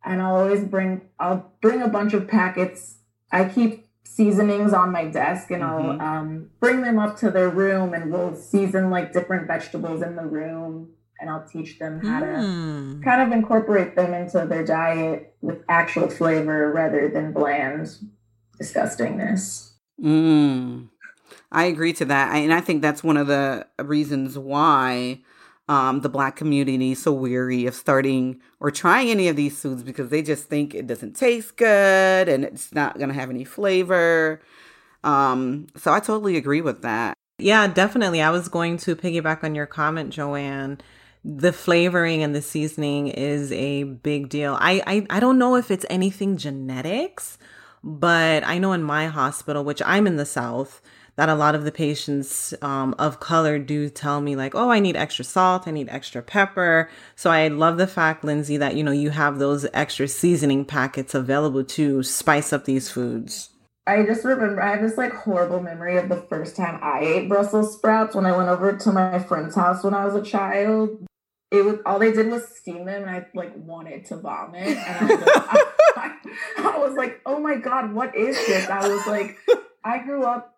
and 0.04 0.22
i'll 0.22 0.36
always 0.36 0.64
bring 0.64 1.02
i'll 1.18 1.52
bring 1.60 1.82
a 1.82 1.88
bunch 1.88 2.14
of 2.14 2.26
packets 2.26 2.98
I 3.32 3.46
keep 3.46 3.86
seasonings 4.04 4.74
on 4.74 4.92
my 4.92 5.06
desk 5.06 5.50
and 5.50 5.62
mm-hmm. 5.62 6.00
I'll 6.00 6.18
um, 6.18 6.50
bring 6.60 6.82
them 6.82 6.98
up 6.98 7.16
to 7.20 7.30
their 7.30 7.48
room 7.48 7.94
and 7.94 8.12
we'll 8.12 8.36
season 8.36 8.90
like 8.90 9.12
different 9.12 9.46
vegetables 9.46 10.02
in 10.02 10.16
the 10.16 10.26
room 10.26 10.90
and 11.18 11.30
I'll 11.30 11.46
teach 11.46 11.78
them 11.78 12.00
how 12.04 12.20
mm. 12.20 12.98
to 12.98 13.04
kind 13.04 13.22
of 13.22 13.32
incorporate 13.32 13.96
them 13.96 14.12
into 14.12 14.44
their 14.44 14.64
diet 14.64 15.34
with 15.40 15.64
actual 15.68 16.10
flavor 16.10 16.70
rather 16.72 17.08
than 17.08 17.32
bland 17.32 17.88
disgustingness. 18.60 19.72
Mm. 20.02 20.88
I 21.52 21.64
agree 21.64 21.92
to 21.94 22.06
that. 22.06 22.34
And 22.34 22.52
I 22.52 22.60
think 22.60 22.80
that's 22.80 23.04
one 23.04 23.18
of 23.18 23.26
the 23.26 23.66
reasons 23.78 24.38
why 24.38 25.20
um, 25.68 26.00
the 26.00 26.08
black 26.08 26.34
community 26.34 26.92
is 26.92 27.02
so 27.02 27.12
weary 27.12 27.66
of 27.66 27.74
starting 27.74 28.40
or 28.58 28.70
trying 28.70 29.10
any 29.10 29.28
of 29.28 29.36
these 29.36 29.60
foods 29.60 29.82
because 29.82 30.08
they 30.08 30.22
just 30.22 30.48
think 30.48 30.74
it 30.74 30.86
doesn't 30.86 31.14
taste 31.14 31.56
good 31.56 32.28
and 32.28 32.44
it's 32.44 32.74
not 32.74 32.96
going 32.96 33.08
to 33.08 33.14
have 33.14 33.30
any 33.30 33.44
flavor. 33.44 34.40
Um, 35.04 35.66
so 35.76 35.92
I 35.92 36.00
totally 36.00 36.36
agree 36.36 36.62
with 36.62 36.82
that. 36.82 37.16
Yeah, 37.38 37.66
definitely. 37.66 38.22
I 38.22 38.30
was 38.30 38.48
going 38.48 38.78
to 38.78 38.96
piggyback 38.96 39.44
on 39.44 39.54
your 39.54 39.66
comment, 39.66 40.14
Johane. 40.14 40.80
The 41.24 41.52
flavoring 41.52 42.22
and 42.22 42.34
the 42.34 42.42
seasoning 42.42 43.08
is 43.08 43.52
a 43.52 43.84
big 43.84 44.28
deal. 44.28 44.56
I, 44.58 44.82
I, 44.86 45.06
I 45.10 45.20
don't 45.20 45.38
know 45.38 45.56
if 45.56 45.70
it's 45.70 45.86
anything 45.90 46.36
genetics, 46.36 47.38
but 47.84 48.42
I 48.44 48.58
know 48.58 48.72
in 48.72 48.82
my 48.82 49.06
hospital, 49.06 49.64
which 49.64 49.82
I'm 49.84 50.06
in 50.06 50.16
the 50.16 50.26
South, 50.26 50.80
that 51.16 51.28
a 51.28 51.34
lot 51.34 51.54
of 51.54 51.64
the 51.64 51.72
patients 51.72 52.54
um, 52.62 52.94
of 52.98 53.20
color 53.20 53.58
do 53.58 53.88
tell 53.88 54.20
me 54.20 54.36
like 54.36 54.54
oh 54.54 54.70
i 54.70 54.80
need 54.80 54.96
extra 54.96 55.24
salt 55.24 55.66
i 55.66 55.70
need 55.70 55.88
extra 55.88 56.22
pepper 56.22 56.90
so 57.16 57.30
i 57.30 57.48
love 57.48 57.76
the 57.76 57.86
fact 57.86 58.24
lindsay 58.24 58.56
that 58.56 58.76
you 58.76 58.82
know 58.82 58.92
you 58.92 59.10
have 59.10 59.38
those 59.38 59.66
extra 59.74 60.08
seasoning 60.08 60.64
packets 60.64 61.14
available 61.14 61.64
to 61.64 62.02
spice 62.02 62.52
up 62.52 62.64
these 62.64 62.90
foods 62.90 63.50
I 63.86 64.04
just 64.04 64.24
remember 64.24 64.62
I 64.62 64.70
have 64.70 64.82
this 64.82 64.96
like 64.96 65.12
horrible 65.12 65.60
memory 65.60 65.96
of 65.96 66.08
the 66.08 66.24
first 66.28 66.54
time 66.56 66.78
I 66.82 67.00
ate 67.00 67.28
Brussels 67.28 67.74
sprouts 67.74 68.14
when 68.14 68.26
I 68.26 68.36
went 68.36 68.48
over 68.48 68.76
to 68.76 68.92
my 68.92 69.18
friend's 69.18 69.56
house 69.56 69.82
when 69.82 69.94
I 69.94 70.04
was 70.04 70.14
a 70.14 70.22
child. 70.22 71.04
It 71.50 71.64
was 71.64 71.80
all 71.84 71.98
they 71.98 72.12
did 72.12 72.30
was 72.30 72.48
steam 72.48 72.84
them, 72.86 73.02
and 73.02 73.10
I 73.10 73.26
like 73.34 73.52
wanted 73.56 74.06
to 74.06 74.16
vomit. 74.16 74.68
And 74.68 74.78
I 74.78 75.04
was, 75.04 75.20
like, 75.20 76.12
I, 76.56 76.76
I 76.76 76.78
was 76.78 76.96
like, 76.96 77.20
"Oh 77.26 77.40
my 77.40 77.56
god, 77.56 77.92
what 77.92 78.14
is 78.16 78.36
this?" 78.46 78.68
I 78.70 78.88
was 78.88 79.06
like, 79.06 79.36
I 79.84 79.98
grew 79.98 80.24
up 80.24 80.51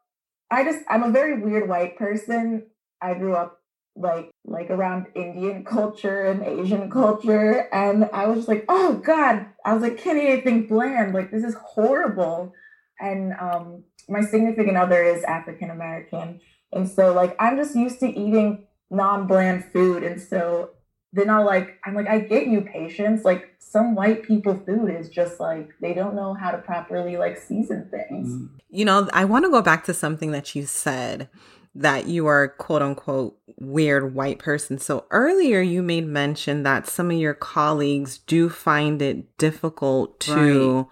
I 0.51 0.65
just 0.65 0.81
I'm 0.89 1.03
a 1.03 1.11
very 1.11 1.41
weird 1.41 1.69
white 1.69 1.97
person. 1.97 2.67
I 3.01 3.15
grew 3.15 3.35
up 3.35 3.61
like 3.97 4.31
like 4.45 4.71
around 4.71 5.07
Indian 5.15 5.65
culture 5.77 6.25
and 6.25 6.43
Asian 6.43 6.91
culture, 6.91 7.69
and 7.73 8.09
I 8.13 8.27
was 8.27 8.39
just 8.39 8.49
like, 8.49 8.65
oh 8.69 8.95
god, 8.95 9.47
I 9.65 9.73
was 9.73 9.83
like, 9.83 9.99
can't 9.99 10.19
anything 10.19 10.67
bland. 10.67 11.15
Like 11.15 11.31
this 11.31 11.45
is 11.45 11.55
horrible. 11.55 12.53
And 13.01 13.35
um, 13.41 13.85
my 14.09 14.21
significant 14.21 14.77
other 14.77 15.03
is 15.03 15.25
African 15.25 15.71
American, 15.71 16.41
and 16.73 16.89
so 16.89 17.13
like 17.13 17.37
I'm 17.41 17.57
just 17.57 17.75
used 17.75 18.01
to 18.01 18.09
eating 18.09 18.67
non-bland 18.91 19.65
food, 19.73 20.03
and 20.03 20.21
so 20.21 20.71
then 21.15 21.31
I'll 21.31 21.47
like 21.47 21.79
I'm 21.85 21.95
like 21.95 22.09
I 22.09 22.19
get 22.19 22.49
you 22.49 22.61
patience 22.61 23.25
like 23.25 23.55
some 23.59 23.95
white 23.95 24.25
people 24.25 24.55
food 24.67 24.89
is 24.89 25.09
just 25.09 25.41
like 25.41 25.71
they 25.81 25.95
don't 25.95 26.15
know 26.15 26.35
how 26.35 26.51
to 26.51 26.59
properly 26.59 27.17
like 27.17 27.39
season 27.39 27.89
things. 27.91 28.33
Mm. 28.33 28.49
You 28.71 28.85
know, 28.85 29.09
I 29.13 29.25
want 29.25 29.45
to 29.45 29.51
go 29.51 29.63
back 29.63 29.85
to 29.85 29.95
something 29.95 30.33
that 30.33 30.55
you 30.55 30.67
said 30.67 31.29
that 31.77 32.07
you 32.07 32.27
are 32.27 32.49
quote 32.49 32.83
unquote 32.83 33.37
weird 33.59 34.15
white 34.15 34.39
person. 34.39 34.79
So 34.79 35.07
earlier 35.11 35.61
you 35.61 35.83
made 35.83 36.07
mention 36.07 36.63
that 36.65 36.87
some 36.87 37.11
of 37.11 37.17
your 37.17 37.35
colleagues 37.35 38.19
do 38.19 38.49
find 38.49 39.01
it 39.01 39.37
difficult 39.39 40.21
to 40.21 40.77
right. 40.77 40.87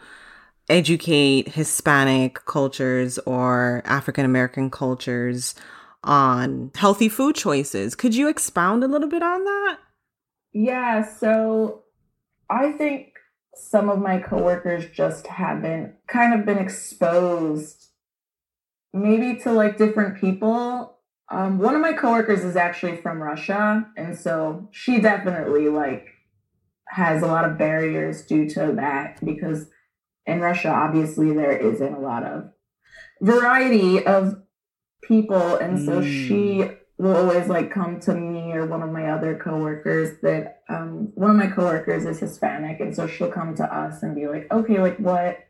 educate 0.68 1.48
Hispanic 1.48 2.44
cultures 2.46 3.18
or 3.20 3.82
African 3.84 4.24
American 4.24 4.70
cultures 4.70 5.54
on 6.04 6.70
healthy 6.74 7.08
food 7.08 7.36
choices. 7.36 7.94
Could 7.94 8.14
you 8.14 8.28
expound 8.28 8.82
a 8.82 8.88
little 8.88 9.08
bit 9.08 9.22
on 9.22 9.44
that? 9.44 9.78
Yeah, 10.52 11.04
so 11.04 11.82
I 12.50 12.72
think 12.72 13.14
some 13.54 13.88
of 13.88 13.98
my 13.98 14.18
coworkers 14.18 14.86
just 14.90 15.26
haven't 15.26 15.94
kind 16.06 16.38
of 16.38 16.46
been 16.46 16.58
exposed 16.58 17.88
maybe 18.92 19.38
to 19.40 19.52
like 19.52 19.78
different 19.78 20.20
people. 20.20 20.98
Um, 21.30 21.58
one 21.58 21.74
of 21.74 21.80
my 21.80 21.94
coworkers 21.94 22.44
is 22.44 22.56
actually 22.56 22.96
from 22.96 23.22
Russia, 23.22 23.86
and 23.96 24.16
so 24.16 24.68
she 24.70 25.00
definitely 25.00 25.68
like 25.68 26.08
has 26.88 27.22
a 27.22 27.26
lot 27.26 27.46
of 27.46 27.56
barriers 27.56 28.22
due 28.26 28.48
to 28.50 28.72
that 28.76 29.24
because 29.24 29.66
in 30.26 30.40
Russia, 30.40 30.68
obviously, 30.68 31.32
there 31.32 31.56
isn't 31.56 31.94
a 31.94 32.00
lot 32.00 32.22
of 32.22 32.50
variety 33.20 34.04
of 34.04 34.42
people, 35.02 35.56
and 35.56 35.84
so 35.84 36.00
mm. 36.00 36.04
she 36.04 36.70
will 36.98 37.16
always 37.16 37.48
like 37.48 37.72
come 37.72 37.98
to 38.00 38.14
me 38.14 38.31
or 38.62 38.66
one 38.66 38.82
of 38.82 38.90
my 38.90 39.10
other 39.10 39.36
coworkers 39.36 40.18
that 40.22 40.62
um, 40.68 41.12
one 41.14 41.30
of 41.30 41.36
my 41.36 41.48
coworkers 41.48 42.04
is 42.04 42.20
Hispanic, 42.20 42.80
and 42.80 42.94
so 42.94 43.06
she'll 43.06 43.30
come 43.30 43.54
to 43.56 43.64
us 43.64 44.02
and 44.02 44.14
be 44.14 44.28
like, 44.28 44.50
okay, 44.52 44.78
like 44.78 44.96
what 44.98 45.44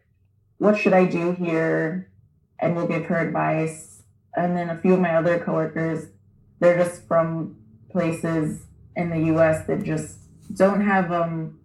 what 0.58 0.78
should 0.78 0.92
I 0.92 1.04
do 1.04 1.32
here? 1.32 2.10
And 2.58 2.76
we'll 2.76 2.86
give 2.86 3.06
her 3.06 3.18
advice. 3.18 4.02
And 4.36 4.56
then 4.56 4.70
a 4.70 4.80
few 4.80 4.94
of 4.94 5.00
my 5.00 5.16
other 5.16 5.40
coworkers, 5.40 6.06
they're 6.60 6.82
just 6.82 7.06
from 7.06 7.56
places 7.90 8.66
in 8.96 9.10
the 9.10 9.26
U.S. 9.26 9.66
that 9.66 9.82
just 9.82 10.18
don't 10.54 10.80
have 10.80 11.12
um 11.12 11.58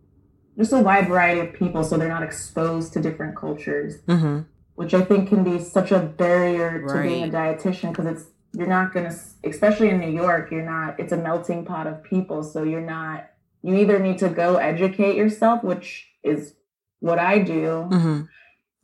just 0.57 0.73
a 0.73 0.79
wide 0.79 1.07
variety 1.07 1.39
of 1.39 1.53
people, 1.53 1.83
so 1.83 1.97
they're 1.97 2.09
not 2.09 2.23
exposed 2.23 2.93
to 2.93 3.01
different 3.01 3.35
cultures. 3.35 4.01
Mm-hmm. 4.07 4.41
Which 4.75 4.93
I 4.93 5.03
think 5.03 5.29
can 5.29 5.43
be 5.43 5.63
such 5.63 5.91
a 5.91 5.99
barrier 5.99 6.79
to 6.79 6.85
right. 6.85 7.07
being 7.07 7.23
a 7.23 7.27
dietitian 7.27 7.89
because 7.89 8.05
it's 8.05 8.25
you're 8.57 8.67
not 8.67 8.93
going 8.93 9.09
to 9.09 9.15
especially 9.43 9.89
in 9.89 9.99
new 9.99 10.09
york 10.09 10.49
you're 10.51 10.65
not 10.65 10.99
it's 10.99 11.11
a 11.11 11.17
melting 11.17 11.63
pot 11.63 11.87
of 11.87 12.03
people 12.03 12.43
so 12.43 12.63
you're 12.63 12.81
not 12.81 13.29
you 13.61 13.75
either 13.75 13.99
need 13.99 14.17
to 14.17 14.29
go 14.29 14.55
educate 14.55 15.15
yourself 15.15 15.63
which 15.63 16.07
is 16.23 16.53
what 16.99 17.19
i 17.19 17.37
do 17.37 17.87
mm-hmm. 17.91 18.21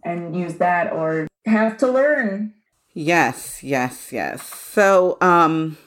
and 0.04 0.36
use 0.36 0.56
that 0.56 0.92
or 0.94 1.28
have 1.46 1.78
to 1.78 1.92
learn. 1.92 2.54
Yes 2.94 3.64
yes 3.64 4.12
yes. 4.12 4.44
So 4.44 5.18
um 5.22 5.78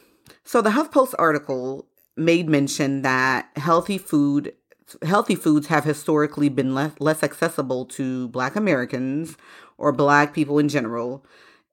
so 0.45 0.61
the 0.61 0.71
huffpost 0.71 1.15
article 1.19 1.87
made 2.17 2.49
mention 2.49 3.03
that 3.03 3.49
healthy 3.57 3.99
food 3.99 4.55
healthy 5.03 5.35
foods 5.35 5.67
have 5.67 5.85
historically 5.85 6.49
been 6.49 6.75
less, 6.75 6.93
less 7.01 7.23
accessible 7.23 7.85
to 7.85 8.29
black 8.29 8.55
americans 8.55 9.37
or 9.79 9.91
black 9.91 10.33
people 10.33 10.61
in 10.61 10.69
general 10.69 11.25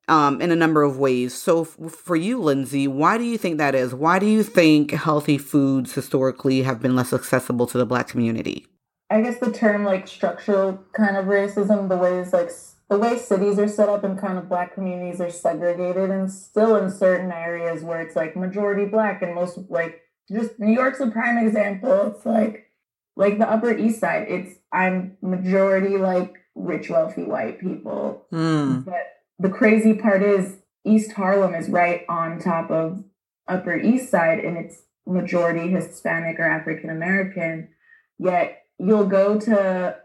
um, 0.08 0.42
in 0.42 0.52
a 0.52 0.56
number 0.56 0.84
of 0.84 0.98
ways. 0.98 1.34
So, 1.34 1.62
f- 1.62 1.92
for 1.92 2.16
you, 2.16 2.42
Lindsay, 2.42 2.88
why 2.88 3.18
do 3.18 3.24
you 3.24 3.38
think 3.38 3.58
that 3.58 3.76
is? 3.76 3.94
Why 3.94 4.20
do 4.20 4.26
you 4.26 4.44
think 4.44 4.92
healthy 4.92 5.38
foods 5.38 5.94
historically 5.94 6.64
have 6.64 6.82
been 6.82 6.96
less 6.96 7.14
accessible 7.14 7.68
to 7.68 7.78
the 7.78 7.86
Black 7.86 8.08
community? 8.08 8.68
I 9.10 9.22
guess 9.22 9.40
the 9.40 9.52
term 9.52 9.84
like 9.84 10.08
structural 10.08 10.84
kind 10.94 11.18
of 11.18 11.26
racism, 11.26 11.88
the 11.88 11.98
ways 11.98 12.34
like 12.34 12.52
the 12.90 12.98
way 12.98 13.18
cities 13.18 13.60
are 13.60 13.68
set 13.68 13.90
up 13.90 14.04
and 14.04 14.20
kind 14.20 14.38
of 14.38 14.50
Black 14.50 14.74
communities 14.74 15.22
are 15.22 15.30
segregated, 15.30 16.10
and 16.10 16.32
still 16.32 16.76
in 16.76 16.90
certain 16.90 17.32
areas 17.32 17.84
where 17.84 18.02
it's 18.02 18.16
like 18.16 18.36
majority 18.36 18.86
Black 18.86 19.22
and 19.22 19.36
most 19.36 19.60
like 19.70 20.02
just 20.32 20.60
New 20.60 20.74
York's 20.74 21.00
a 21.00 21.12
prime 21.12 21.38
example. 21.46 22.14
It's 22.16 22.26
like 22.26 22.72
like 23.16 23.38
the 23.38 23.50
Upper 23.50 23.78
East 23.78 24.00
Side, 24.00 24.26
it's 24.28 24.60
I'm 24.72 25.18
majority 25.22 25.98
like 25.98 26.36
rich, 26.56 26.90
wealthy 26.90 27.24
white 27.24 27.60
people. 27.60 28.26
Mm. 28.32 28.86
But 28.86 29.14
the 29.40 29.50
crazy 29.50 29.94
part 29.94 30.24
is 30.24 30.58
East 30.86 31.14
Harlem 31.14 31.56
is 31.56 31.70
right 31.70 32.06
on 32.10 32.40
top 32.40 32.70
of 32.72 33.04
Upper 33.48 33.78
East 33.78 34.10
Side, 34.10 34.40
and 34.40 34.58
it's 34.58 34.84
majority 35.06 35.70
Hispanic 35.70 36.40
or 36.40 36.44
African 36.44 36.90
American. 36.90 37.70
Yet 38.18 38.64
you'll 38.78 39.08
go 39.08 39.40
to 39.40 39.98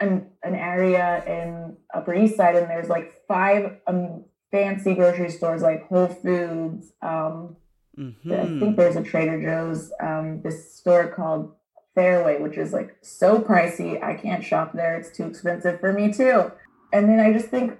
an 0.00 0.26
an 0.42 0.54
area 0.54 1.24
in 1.26 1.76
Upper 1.94 2.14
East 2.14 2.36
Side, 2.36 2.56
and 2.56 2.70
there's 2.70 2.88
like 2.88 3.12
five 3.28 3.78
um, 3.86 4.24
fancy 4.50 4.94
grocery 4.94 5.30
stores 5.30 5.62
like 5.62 5.88
Whole 5.88 6.08
Foods. 6.08 6.92
Um, 7.02 7.56
Mm-hmm. 7.98 8.32
I 8.32 8.60
think 8.60 8.76
there's 8.76 8.96
a 8.96 9.02
Trader 9.02 9.40
Joe's. 9.42 9.92
Um, 10.00 10.42
this 10.42 10.76
store 10.76 11.08
called 11.08 11.52
Fairway, 11.94 12.40
which 12.40 12.58
is 12.58 12.72
like 12.72 12.96
so 13.02 13.40
pricey. 13.40 14.02
I 14.02 14.14
can't 14.14 14.44
shop 14.44 14.72
there. 14.74 14.96
It's 14.96 15.16
too 15.16 15.24
expensive 15.24 15.80
for 15.80 15.92
me 15.92 16.12
too. 16.12 16.52
And 16.92 17.08
then 17.08 17.20
I 17.20 17.32
just 17.32 17.48
think 17.48 17.78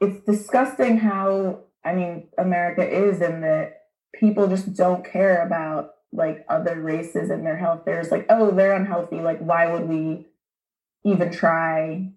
it's 0.00 0.24
disgusting 0.24 0.98
how 0.98 1.60
I 1.84 1.94
mean 1.94 2.28
America 2.38 2.86
is 2.86 3.20
in 3.20 3.40
that 3.42 3.82
people 4.14 4.48
just 4.48 4.74
don't 4.74 5.04
care 5.04 5.44
about 5.44 5.94
like 6.12 6.44
other 6.48 6.80
races 6.80 7.30
and 7.30 7.44
their 7.44 7.56
health. 7.56 7.82
There's 7.84 8.10
like, 8.10 8.26
oh, 8.28 8.50
they're 8.50 8.74
unhealthy. 8.74 9.20
Like, 9.20 9.38
why 9.38 9.70
would 9.70 9.88
we 9.88 10.26
even 11.04 11.30
try 11.30 12.12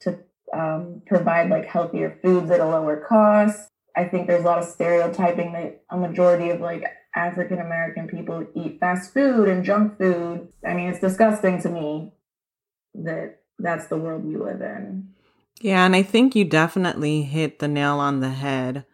to 0.00 0.18
um, 0.54 1.02
provide 1.06 1.50
like 1.50 1.66
healthier 1.66 2.18
foods 2.22 2.50
at 2.50 2.60
a 2.60 2.66
lower 2.66 3.04
cost? 3.08 3.68
I 3.96 4.04
think 4.04 4.26
there's 4.26 4.42
a 4.44 4.46
lot 4.46 4.58
of 4.58 4.68
stereotyping 4.68 5.52
that 5.52 5.82
a 5.90 5.96
majority 5.96 6.50
of 6.50 6.60
like 6.60 6.84
African 7.14 7.58
American 7.58 8.06
people 8.06 8.46
eat 8.54 8.78
fast 8.78 9.12
food 9.12 9.48
and 9.48 9.64
junk 9.64 9.98
food. 9.98 10.48
I 10.66 10.74
mean, 10.74 10.90
it's 10.90 11.00
disgusting 11.00 11.60
to 11.62 11.68
me 11.68 12.12
that 12.94 13.40
that's 13.58 13.88
the 13.88 13.96
world 13.96 14.24
we 14.24 14.36
live 14.36 14.60
in. 14.60 15.08
Yeah, 15.58 15.84
and 15.84 15.94
I 15.94 16.02
think 16.02 16.34
you 16.34 16.44
definitely 16.44 17.22
hit 17.22 17.58
the 17.58 17.68
nail 17.68 17.98
on 17.98 18.20
the 18.20 18.30
head 18.30 18.84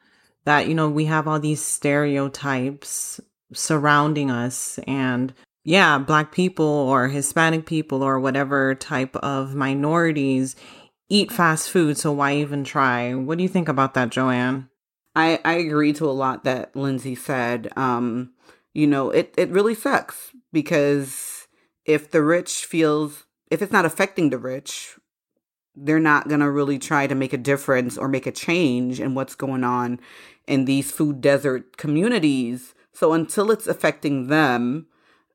that, 0.44 0.68
you 0.68 0.74
know, 0.74 0.88
we 0.88 1.04
have 1.06 1.28
all 1.28 1.38
these 1.38 1.62
stereotypes 1.62 3.20
surrounding 3.52 4.30
us. 4.30 4.78
And 4.86 5.32
yeah, 5.64 5.98
Black 5.98 6.32
people 6.32 6.66
or 6.66 7.08
Hispanic 7.08 7.66
people 7.66 8.02
or 8.02 8.18
whatever 8.18 8.74
type 8.74 9.14
of 9.16 9.54
minorities 9.54 10.56
eat 11.08 11.30
fast 11.30 11.70
food. 11.70 11.96
So 11.98 12.12
why 12.12 12.34
even 12.36 12.64
try? 12.64 13.14
What 13.14 13.38
do 13.38 13.42
you 13.42 13.48
think 13.48 13.68
about 13.68 13.94
that, 13.94 14.10
Johane? 14.10 14.68
I, 15.14 15.40
I 15.44 15.54
agree 15.54 15.92
to 15.94 16.08
a 16.08 16.12
lot 16.12 16.44
that 16.44 16.74
Lindsay 16.76 17.14
said. 17.14 17.68
Um, 17.76 18.32
you 18.74 18.86
know, 18.86 19.10
it, 19.10 19.34
it 19.38 19.50
really 19.50 19.74
sucks 19.74 20.32
because 20.52 21.46
if 21.84 22.10
the 22.10 22.22
rich 22.22 22.64
feels, 22.66 23.24
if 23.50 23.62
it's 23.62 23.72
not 23.72 23.86
affecting 23.86 24.30
the 24.30 24.38
rich, 24.38 24.96
they're 25.76 26.00
not 26.00 26.28
going 26.28 26.40
to 26.40 26.50
really 26.50 26.78
try 26.78 27.06
to 27.06 27.14
make 27.14 27.32
a 27.32 27.38
difference 27.38 27.98
or 27.98 28.08
make 28.08 28.26
a 28.26 28.32
change 28.32 28.98
in 28.98 29.14
what's 29.14 29.34
going 29.34 29.62
on 29.62 30.00
in 30.46 30.64
these 30.64 30.90
food 30.90 31.20
desert 31.20 31.76
communities. 31.76 32.74
So 32.92 33.12
until 33.12 33.50
it's 33.50 33.66
affecting 33.66 34.28
them, 34.28 34.86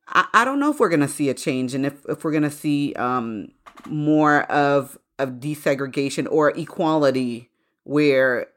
I, 0.08 0.28
I 0.34 0.46
don't 0.46 0.60
know 0.60 0.72
if 0.72 0.80
we're 0.80 0.90
going 0.90 1.02
to 1.02 1.08
see 1.08 1.30
a 1.30 1.34
change 1.34 1.76
and 1.76 1.86
if, 1.86 2.04
if 2.10 2.24
we're 2.24 2.32
going 2.32 2.44
to 2.44 2.52
see 2.52 2.94
um, 2.94 3.50
more 3.86 4.44
of, 4.44 4.98
of 5.20 5.34
desegregation 5.34 6.28
or 6.30 6.50
equality 6.58 7.50
where 7.84 8.48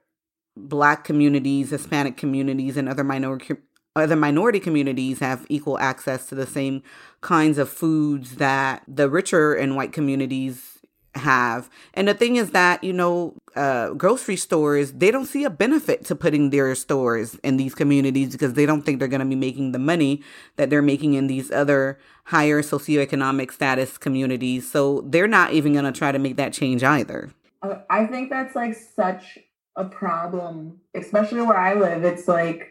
black 0.57 1.05
communities, 1.05 1.71
Hispanic 1.71 2.17
communities, 2.17 2.77
and 2.77 2.89
other 2.89 3.05
minority 3.05 3.57
other 3.97 4.17
minority 4.17 4.59
communities 4.59 5.21
have 5.21 5.47
equal 5.49 5.79
access 5.79 6.27
to 6.27 6.35
the 6.35 6.49
same 6.49 6.83
kinds 7.21 7.59
of 7.59 7.69
foods 7.69 8.37
that 8.37 8.83
the 8.89 9.09
richer 9.09 9.55
and 9.55 9.77
white 9.77 9.93
communities 9.93 10.74
have. 11.17 11.71
And 11.95 12.09
the 12.09 12.15
thing 12.15 12.37
is 12.37 12.51
that, 12.51 12.83
you 12.83 12.93
know, 12.93 13.35
uh, 13.57 13.91
grocery 13.91 14.37
stores, 14.37 14.93
they 14.93 15.11
don't 15.11 15.27
see 15.27 15.45
a 15.45 15.51
benefit 15.51 16.05
to 16.07 16.17
putting 16.17 16.51
their 16.51 16.75
stores 16.75 17.37
in 17.37 17.57
these 17.57 17.75
communities 17.75 18.33
because 18.33 18.55
they 18.55 18.67
don't 18.67 18.83
think 18.83 18.99
they're 18.99 19.09
going 19.09 19.21
to 19.21 19.27
be 19.27 19.37
making 19.37 19.73
the 19.73 19.79
money 19.79 20.23
that 20.57 20.71
they're 20.71 20.83
making 20.83 21.15
in 21.15 21.27
these 21.27 21.51
other 21.51 21.99
higher 22.25 22.63
socioeconomic 22.63 23.53
status 23.53 23.99
communities. 23.99 24.71
So 24.71 25.03
they're 25.03 25.29
not 25.29 25.53
even 25.53 25.73
going 25.73 25.85
to 25.85 25.93
try 25.93 26.13
to 26.13 26.19
make 26.19 26.37
that 26.37 26.53
change 26.53 26.83
either. 26.83 27.31
Uh, 27.63 27.77
I 27.89 28.07
think 28.07 28.31
that's 28.31 28.55
like 28.55 28.75
such 28.75 29.39
a 29.77 29.85
problem, 29.85 30.81
especially 30.95 31.43
where 31.43 31.59
I 31.59 31.75
live. 31.75 32.05
It's 32.05 32.29
like 32.29 32.71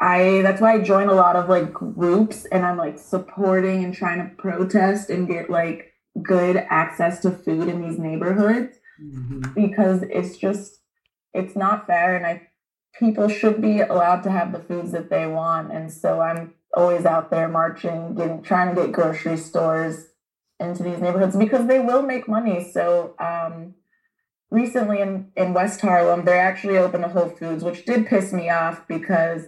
I 0.00 0.40
that's 0.42 0.60
why 0.60 0.74
I 0.74 0.80
join 0.80 1.08
a 1.08 1.14
lot 1.14 1.36
of 1.36 1.48
like 1.48 1.72
groups 1.72 2.44
and 2.46 2.64
I'm 2.64 2.76
like 2.76 2.98
supporting 2.98 3.84
and 3.84 3.92
trying 3.92 4.18
to 4.18 4.34
protest 4.36 5.10
and 5.10 5.26
get 5.26 5.50
like 5.50 5.92
good 6.22 6.56
access 6.68 7.20
to 7.20 7.30
food 7.30 7.68
in 7.68 7.82
these 7.82 7.98
neighborhoods 7.98 8.78
mm-hmm. 9.02 9.42
because 9.54 10.02
it's 10.02 10.36
just 10.36 10.80
it's 11.34 11.56
not 11.56 11.86
fair 11.86 12.16
and 12.16 12.26
I 12.26 12.48
people 12.98 13.28
should 13.28 13.60
be 13.60 13.80
allowed 13.80 14.22
to 14.22 14.30
have 14.30 14.52
the 14.52 14.60
foods 14.60 14.92
that 14.92 15.10
they 15.10 15.26
want 15.26 15.72
and 15.72 15.92
so 15.92 16.20
I'm 16.20 16.54
always 16.74 17.04
out 17.04 17.30
there 17.30 17.48
marching 17.48 18.14
getting 18.14 18.42
trying 18.42 18.74
to 18.74 18.82
get 18.82 18.92
grocery 18.92 19.36
stores 19.36 20.06
into 20.60 20.82
these 20.82 21.00
neighborhoods 21.00 21.36
because 21.36 21.66
they 21.66 21.78
will 21.78 22.02
make 22.02 22.28
money 22.28 22.70
so 22.72 23.14
um 23.18 23.74
recently 24.50 25.00
in, 25.00 25.30
in 25.36 25.54
West 25.54 25.80
Harlem, 25.80 26.24
they're 26.24 26.40
actually 26.40 26.78
open 26.78 27.02
to 27.02 27.08
Whole 27.08 27.28
Foods, 27.28 27.64
which 27.64 27.84
did 27.84 28.06
piss 28.06 28.32
me 28.32 28.48
off 28.48 28.86
because 28.88 29.44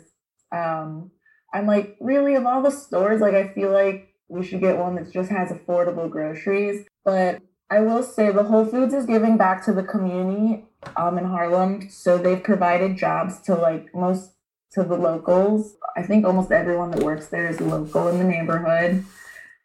um, 0.53 1.11
I'm 1.53 1.67
like, 1.67 1.97
really, 2.01 2.35
of 2.35 2.47
all 2.47 2.63
the 2.63 2.71
stores, 2.71 3.21
like, 3.21 3.35
I 3.35 3.49
feel 3.49 3.73
like 3.73 4.10
we 4.31 4.47
should 4.47 4.61
get 4.61 4.79
one 4.79 4.95
that 4.95 5.13
just 5.13 5.31
has 5.31 5.51
affordable 5.51 6.09
groceries. 6.09 6.87
But 7.05 7.43
I 7.69 7.81
will 7.81 8.03
say 8.03 8.31
the 8.31 8.45
Whole 8.45 8.65
Foods 8.65 8.95
is 8.95 9.07
giving 9.07 9.37
back 9.37 9.65
to 9.65 9.73
the 9.73 9.83
community 9.83 10.65
um, 10.97 11.19
in 11.19 11.25
Harlem. 11.25 11.91
So 11.91 12.17
they've 12.17 12.43
provided 12.43 12.97
jobs 12.97 13.41
to 13.43 13.55
like 13.55 13.95
most 13.95 14.33
to 14.73 14.85
the 14.85 14.97
locals. 14.97 15.77
I 15.97 16.03
think 16.03 16.25
almost 16.25 16.53
everyone 16.53 16.93
that 16.93 17.03
works 17.03 17.27
there 17.27 17.49
is 17.49 17.61
local 17.61 18.09
in 18.09 18.19
the 18.19 18.25
neighborhood. 18.25 19.05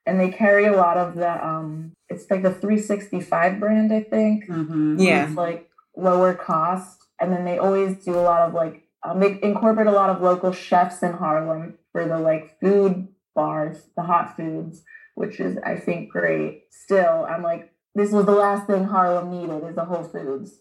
And 0.07 0.19
they 0.19 0.29
carry 0.29 0.65
a 0.65 0.75
lot 0.75 0.97
of 0.97 1.15
the 1.15 1.45
um 1.45 1.93
it's 2.09 2.29
like 2.29 2.43
the 2.43 2.51
365 2.51 3.59
brand, 3.59 3.93
I 3.93 4.01
think. 4.01 4.47
Mm-hmm. 4.47 4.99
Yeah. 4.99 5.27
It's 5.27 5.35
like 5.35 5.69
lower 5.95 6.33
cost. 6.33 6.99
And 7.19 7.31
then 7.31 7.45
they 7.45 7.57
always 7.57 8.03
do 8.03 8.15
a 8.15 8.21
lot 8.21 8.41
of 8.41 8.53
like 8.53 8.83
um, 9.03 9.19
they 9.19 9.39
incorporate 9.41 9.87
a 9.87 9.91
lot 9.91 10.09
of 10.09 10.21
local 10.21 10.51
chefs 10.51 11.03
in 11.03 11.13
Harlem 11.13 11.77
for 11.91 12.07
the 12.07 12.19
like 12.19 12.59
food 12.59 13.07
bars, 13.35 13.77
the 13.95 14.03
hot 14.03 14.35
foods, 14.35 14.83
which 15.15 15.39
is 15.39 15.57
I 15.65 15.75
think 15.75 16.09
great. 16.11 16.63
Still, 16.71 17.25
I'm 17.29 17.43
like, 17.43 17.71
this 17.93 18.11
was 18.11 18.25
the 18.25 18.31
last 18.31 18.67
thing 18.67 18.85
Harlem 18.85 19.31
needed 19.31 19.69
is 19.69 19.77
a 19.77 19.85
Whole 19.85 20.03
Foods. 20.03 20.59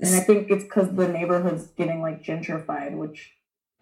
And 0.00 0.14
I 0.14 0.20
think 0.20 0.50
it's 0.50 0.64
because 0.64 0.94
the 0.94 1.08
neighborhood's 1.08 1.66
getting 1.68 2.00
like 2.00 2.22
gentrified, 2.22 2.96
which 2.96 3.32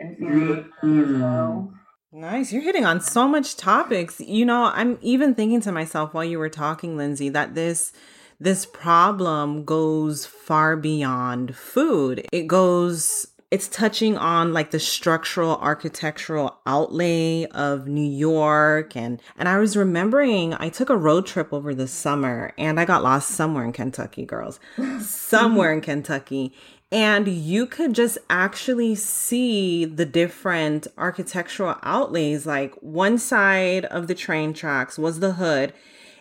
infuriates 0.01 0.69
me 0.83 1.01
as 1.03 1.09
mm-hmm. 1.09 1.23
well. 1.23 1.73
Nice. 2.11 2.53
You're 2.53 2.63
hitting 2.63 2.87
on 2.87 3.01
so 3.01 3.29
much 3.29 3.57
topics. 3.57 4.19
You 4.19 4.47
know, 4.47 4.65
I'm 4.65 4.99
even 5.03 5.35
thinking 5.35 5.61
to 5.63 5.73
myself 5.73 6.15
while 6.15 6.25
you 6.25 6.39
were 6.39 6.49
talking, 6.49 6.97
Lindsay, 6.97 7.29
that 7.29 7.55
this 7.55 7.93
this 8.41 8.65
problem 8.67 9.65
goes 9.65 10.25
far 10.25 10.77
beyond 10.77 11.57
food. 11.57 12.27
It 12.33 12.47
goes 12.47 13.27
it's 13.51 13.69
touching 13.69 14.19
on 14.19 14.53
like 14.53 14.73
the 14.73 14.81
structural 14.81 15.57
architectural 15.57 16.59
outlay 16.67 17.47
of 17.47 17.87
New 17.87 18.09
York 18.09 18.95
and 18.95 19.23
and 19.39 19.49
I 19.49 19.59
was 19.59 19.77
remembering 19.77 20.55
I 20.55 20.69
took 20.69 20.91
a 20.91 20.97
road 20.97 21.27
trip 21.27 21.53
over 21.53 21.75
the 21.75 21.89
summer 21.89 22.53
and 22.59 22.79
I 22.79 22.85
got 22.85 23.03
lost 23.03 23.31
somewhere 23.31 23.65
in 23.65 23.73
Kentucky, 23.73 24.27
girls. 24.27 24.61
somewhere 25.01 25.73
in 25.73 25.81
Kentucky. 25.81 26.53
And 26.91 27.29
you 27.29 27.67
could 27.67 27.95
just 27.95 28.17
actually 28.31 28.95
see 28.95 29.85
the 29.85 30.07
different 30.07 30.87
architectural 30.97 31.77
outlays. 31.83 32.47
Like 32.47 32.75
one 32.77 33.19
side 33.19 33.85
of 33.87 34.07
the 34.07 34.15
train 34.15 34.55
tracks 34.55 34.99
was 34.99 35.21
the 35.21 35.35
hood. 35.35 35.75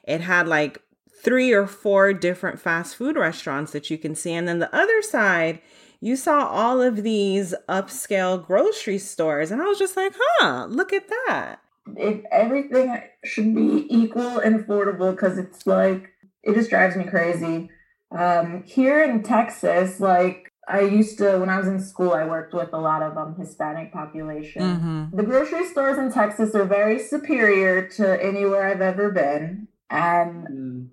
It 0.04 0.22
had 0.22 0.48
like 0.48 0.82
three 1.24 1.54
or 1.54 1.68
four 1.68 2.14
different 2.14 2.60
fast 2.60 2.98
food 2.98 3.16
restaurants 3.16 3.72
that 3.72 3.90
you 3.90 3.98
can 3.98 4.14
see. 4.14 4.34
And 4.34 4.48
then 4.48 4.60
the 4.60 4.74
other 4.76 5.02
side, 5.02 5.62
you 6.00 6.16
saw 6.16 6.48
all 6.48 6.82
of 6.82 7.04
these 7.04 7.54
upscale 7.68 8.44
grocery 8.46 9.00
stores. 9.00 9.52
And 9.52 9.62
I 9.62 9.66
was 9.66 9.80
just 9.80 9.98
like, 9.98 10.14
huh, 10.18 10.68
look 10.70 10.94
at 10.94 11.08
that. 11.08 11.58
If 11.96 12.24
everything 12.32 13.02
should 13.24 13.56
be 13.56 13.88
equal 13.90 14.40
and 14.40 14.60
affordable 14.60 15.12
because 15.12 15.38
it's 15.38 15.66
like, 15.66 16.10
it 16.44 16.54
just 16.54 16.70
drives 16.70 16.96
me 16.96 17.06
crazy. 17.06 17.70
Um, 18.12 18.64
here 18.66 19.04
in 19.04 19.24
Texas, 19.24 20.00
like 20.00 20.52
I 20.68 20.82
used 20.82 21.18
to, 21.20 21.40
when 21.40 21.50
I 21.50 21.58
was 21.58 21.68
in 21.68 21.82
school, 21.82 22.14
I 22.14 22.26
worked 22.26 22.54
with 22.54 22.74
a 22.74 22.80
lot 22.80 23.02
of 23.02 23.18
um, 23.18 23.36
Hispanic 23.40 23.94
population. 23.94 24.62
Mm-hmm. 24.62 25.16
The 25.16 25.24
grocery 25.24 25.66
stores 25.66 25.98
in 25.98 26.12
Texas 26.12 26.54
are 26.56 26.66
very 26.66 27.00
superior 27.00 27.88
to 27.90 28.24
anywhere 28.24 28.68
I've 28.68 28.82
ever 28.82 29.10
been. 29.10 29.70
And 29.90 30.48
mm. 30.48 30.88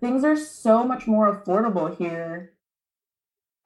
things 0.00 0.22
are 0.22 0.36
so 0.36 0.84
much 0.84 1.08
more 1.08 1.34
affordable 1.34 1.96
here 1.96 2.52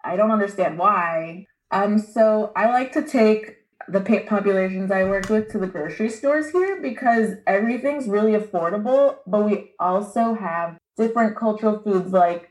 I 0.04 0.16
don't 0.16 0.30
understand 0.30 0.78
why. 0.78 1.46
Um, 1.70 1.98
so 1.98 2.52
I 2.54 2.68
like 2.68 2.92
to 2.92 3.02
take 3.02 3.62
the 3.88 4.00
populations 4.00 4.90
I 4.90 5.04
worked 5.04 5.30
with 5.30 5.50
to 5.52 5.58
the 5.58 5.66
grocery 5.66 6.08
stores 6.08 6.50
here 6.50 6.80
because 6.80 7.34
everything's 7.46 8.06
really 8.06 8.32
affordable, 8.32 9.16
but 9.26 9.44
we 9.44 9.72
also 9.80 10.34
have 10.34 10.78
different 10.96 11.36
cultural 11.36 11.80
foods. 11.82 12.12
Like 12.12 12.50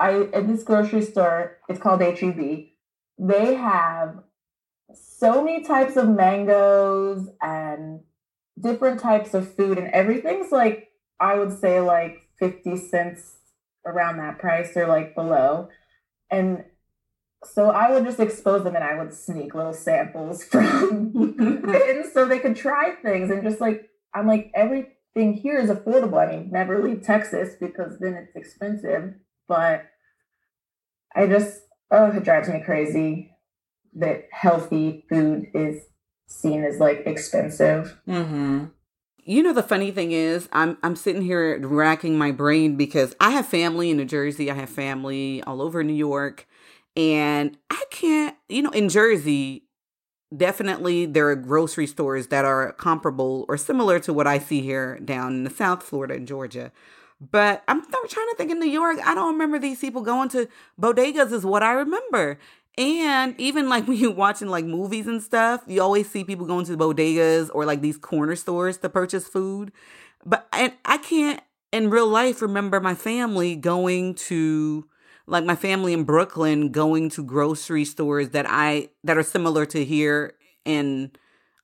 I 0.00 0.28
at 0.32 0.46
this 0.46 0.62
grocery 0.62 1.02
store, 1.02 1.58
it's 1.68 1.80
called 1.80 2.00
HEB. 2.00 2.66
They 3.18 3.54
have 3.54 4.22
so 4.94 5.44
many 5.44 5.64
types 5.64 5.96
of 5.96 6.08
mangoes 6.08 7.28
and 7.42 8.00
different 8.60 9.00
types 9.00 9.34
of 9.34 9.54
food, 9.54 9.78
and 9.78 9.88
everything's 9.88 10.52
like 10.52 10.88
I 11.20 11.38
would 11.38 11.58
say 11.58 11.80
like 11.80 12.28
fifty 12.38 12.76
cents 12.76 13.36
around 13.86 14.18
that 14.18 14.38
price 14.38 14.76
or 14.76 14.86
like 14.86 15.14
below, 15.14 15.68
and 16.30 16.64
so 17.44 17.70
I 17.70 17.92
would 17.92 18.04
just 18.04 18.20
expose 18.20 18.64
them 18.64 18.74
and 18.74 18.84
I 18.84 18.98
would 18.98 19.12
sneak 19.12 19.54
little 19.54 19.72
samples 19.72 20.44
from 20.50 21.34
and 21.38 22.04
so 22.12 22.26
they 22.26 22.38
could 22.38 22.56
try 22.56 22.94
things 23.02 23.30
and 23.30 23.42
just 23.42 23.60
like 23.60 23.88
I'm 24.14 24.26
like 24.26 24.50
everything 24.54 25.34
here 25.34 25.58
is 25.58 25.70
affordable. 25.70 26.26
I 26.26 26.36
mean, 26.36 26.50
never 26.50 26.82
leave 26.82 27.02
Texas 27.02 27.54
because 27.60 27.98
then 27.98 28.14
it's 28.14 28.34
expensive. 28.36 29.14
But 29.48 29.86
I 31.14 31.26
just 31.26 31.60
oh 31.90 32.06
it 32.06 32.24
drives 32.24 32.48
me 32.48 32.62
crazy 32.64 33.30
that 33.94 34.28
healthy 34.32 35.04
food 35.08 35.46
is 35.54 35.84
seen 36.26 36.64
as 36.64 36.78
like 36.78 37.02
expensive. 37.06 37.98
Mm-hmm. 38.08 38.66
You 39.26 39.42
know 39.42 39.54
the 39.54 39.62
funny 39.62 39.90
thing 39.90 40.12
is, 40.12 40.48
I'm 40.52 40.76
I'm 40.82 40.96
sitting 40.96 41.22
here 41.22 41.58
racking 41.66 42.18
my 42.18 42.30
brain 42.30 42.76
because 42.76 43.16
I 43.20 43.30
have 43.30 43.46
family 43.46 43.90
in 43.90 43.96
New 43.96 44.04
Jersey, 44.04 44.50
I 44.50 44.54
have 44.54 44.68
family 44.68 45.42
all 45.44 45.62
over 45.62 45.82
New 45.82 45.94
York, 45.94 46.46
and 46.96 47.56
I 47.70 47.82
can't, 47.90 48.36
you 48.48 48.62
know, 48.62 48.70
in 48.70 48.88
Jersey, 48.88 49.64
definitely 50.36 51.06
there 51.06 51.28
are 51.28 51.36
grocery 51.36 51.86
stores 51.86 52.28
that 52.28 52.44
are 52.44 52.72
comparable 52.72 53.44
or 53.48 53.56
similar 53.56 53.98
to 54.00 54.12
what 54.12 54.26
I 54.26 54.38
see 54.38 54.60
here 54.60 54.98
down 55.00 55.32
in 55.34 55.44
the 55.44 55.50
South 55.50 55.82
Florida 55.82 56.14
and 56.14 56.26
Georgia. 56.26 56.72
But 57.20 57.62
I'm 57.68 57.82
trying 57.82 58.28
to 58.30 58.34
think 58.36 58.50
in 58.50 58.58
New 58.58 58.68
York, 58.70 58.98
I 59.04 59.14
don't 59.14 59.32
remember 59.32 59.58
these 59.58 59.80
people 59.80 60.02
going 60.02 60.28
to 60.30 60.48
bodegas, 60.80 61.32
is 61.32 61.44
what 61.44 61.62
I 61.62 61.72
remember. 61.72 62.38
And 62.76 63.38
even 63.40 63.68
like 63.68 63.86
when 63.88 63.96
you're 63.96 64.12
watching 64.12 64.48
like 64.48 64.64
movies 64.64 65.06
and 65.06 65.22
stuff, 65.22 65.62
you 65.66 65.82
always 65.82 66.10
see 66.10 66.24
people 66.24 66.46
going 66.46 66.66
to 66.66 66.76
bodegas 66.76 67.50
or 67.54 67.64
like 67.64 67.80
these 67.80 67.98
corner 67.98 68.36
stores 68.36 68.78
to 68.78 68.88
purchase 68.88 69.26
food. 69.26 69.72
But 70.24 70.48
and 70.52 70.72
I 70.84 70.98
can't 70.98 71.40
in 71.72 71.90
real 71.90 72.08
life 72.08 72.40
remember 72.40 72.80
my 72.80 72.94
family 72.94 73.56
going 73.56 74.14
to 74.14 74.86
like 75.26 75.44
my 75.44 75.56
family 75.56 75.92
in 75.92 76.04
Brooklyn 76.04 76.70
going 76.70 77.10
to 77.10 77.24
grocery 77.24 77.84
stores 77.84 78.30
that 78.30 78.46
I 78.48 78.90
that 79.04 79.16
are 79.16 79.22
similar 79.22 79.66
to 79.66 79.84
here 79.84 80.34
in 80.64 81.12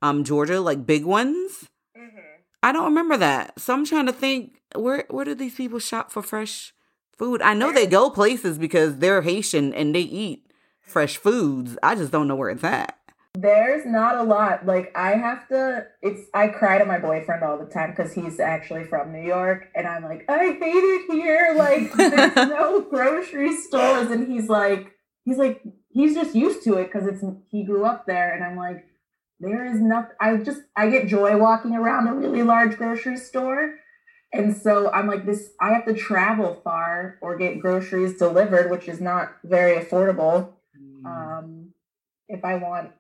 um 0.03 0.25
Georgia, 0.25 0.61
like 0.61 0.87
big 0.87 1.05
ones. 1.05 1.69
Mm-hmm. 1.97 2.19
I 2.63 2.73
don't 2.73 2.85
remember 2.85 3.17
that. 3.17 3.59
So 3.61 3.75
I'm 3.75 3.85
trying 3.85 4.07
to 4.07 4.13
think 4.13 4.61
where 4.75 5.05
where 5.09 5.25
do 5.25 5.35
these 5.35 5.55
people 5.55 5.79
shop 5.79 6.11
for 6.13 6.23
fresh 6.23 6.73
food? 7.17 7.43
I 7.43 7.55
know 7.55 7.73
they 7.73 7.87
go 7.87 8.11
places 8.11 8.59
because 8.59 8.99
they're 8.99 9.23
Haitian 9.23 9.75
and 9.75 9.95
they 9.95 10.01
eat 10.01 10.47
fresh 10.81 11.17
foods. 11.17 11.77
I 11.83 11.95
just 11.95 12.13
don't 12.13 12.29
know 12.29 12.37
where 12.37 12.51
it's 12.51 12.65
at. 12.65 12.99
There's 13.35 13.87
not 13.87 14.17
a 14.17 14.23
lot. 14.25 14.67
Like 14.67 14.93
I 14.97 15.13
have 15.13 15.47
to 15.49 15.87
it's 16.03 16.23
I 16.35 16.49
cry 16.49 16.79
to 16.79 16.85
my 16.85 16.99
boyfriend 16.99 17.45
all 17.45 17.59
the 17.59 17.65
time 17.65 17.91
because 17.91 18.13
he's 18.13 18.41
actually 18.41 18.85
from 18.85 19.13
New 19.13 19.23
York 19.23 19.69
and 19.75 19.87
I'm 19.87 20.03
like, 20.03 20.25
I 20.29 20.47
hate 20.47 20.61
it 20.61 21.13
here. 21.13 21.55
Like 21.61 21.93
there's 21.93 22.35
no 22.35 22.81
grocery 22.81 23.55
stores. 23.57 24.11
And 24.11 24.27
he's 24.27 24.49
like 24.49 24.93
he's 25.25 25.39
like 25.39 25.63
he's 25.91 26.15
just 26.15 26.35
used 26.35 26.65
to 26.65 26.75
it 26.75 26.91
because 26.93 27.07
it's 27.07 27.23
he 27.49 27.65
grew 27.65 27.85
up 27.85 28.07
there 28.07 28.35
and 28.35 28.43
I'm 28.43 28.57
like, 28.57 28.85
there 29.39 29.65
is 29.65 29.81
nothing 29.81 30.17
I 30.21 30.37
just 30.39 30.63
I 30.77 30.91
get 30.91 31.07
joy 31.07 31.37
walking 31.37 31.77
around 31.77 32.09
a 32.09 32.15
really 32.15 32.43
large 32.43 32.77
grocery 32.77 33.17
store. 33.17 33.77
And 34.33 34.57
so 34.57 34.91
I'm 34.91 35.07
like 35.07 35.25
this 35.25 35.51
I 35.61 35.73
have 35.73 35.85
to 35.87 35.95
travel 35.95 36.61
far 36.65 37.19
or 37.21 37.37
get 37.37 37.61
groceries 37.61 38.19
delivered, 38.19 38.71
which 38.71 38.89
is 38.89 39.01
not 39.01 39.37
very 39.45 39.83
affordable. 39.83 40.55
Mm. 40.77 41.05
Um 41.07 41.71
if 42.29 42.45
I 42.45 42.57
want 42.57 42.91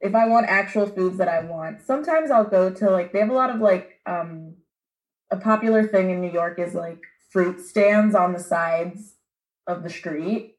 if 0.00 0.14
I 0.14 0.26
want 0.26 0.46
actual 0.46 0.86
foods 0.86 1.18
that 1.18 1.28
I 1.28 1.40
want, 1.44 1.82
sometimes 1.82 2.30
I'll 2.30 2.44
go 2.44 2.70
to 2.70 2.90
like 2.90 3.12
they 3.12 3.20
have 3.20 3.30
a 3.30 3.34
lot 3.34 3.50
of 3.50 3.60
like 3.60 4.00
um 4.06 4.54
a 5.30 5.36
popular 5.36 5.86
thing 5.86 6.10
in 6.10 6.20
New 6.20 6.32
York 6.32 6.58
is 6.58 6.74
like 6.74 7.02
fruit 7.30 7.60
stands 7.60 8.14
on 8.14 8.32
the 8.32 8.40
sides 8.40 9.14
of 9.66 9.82
the 9.82 9.90
street. 9.90 10.56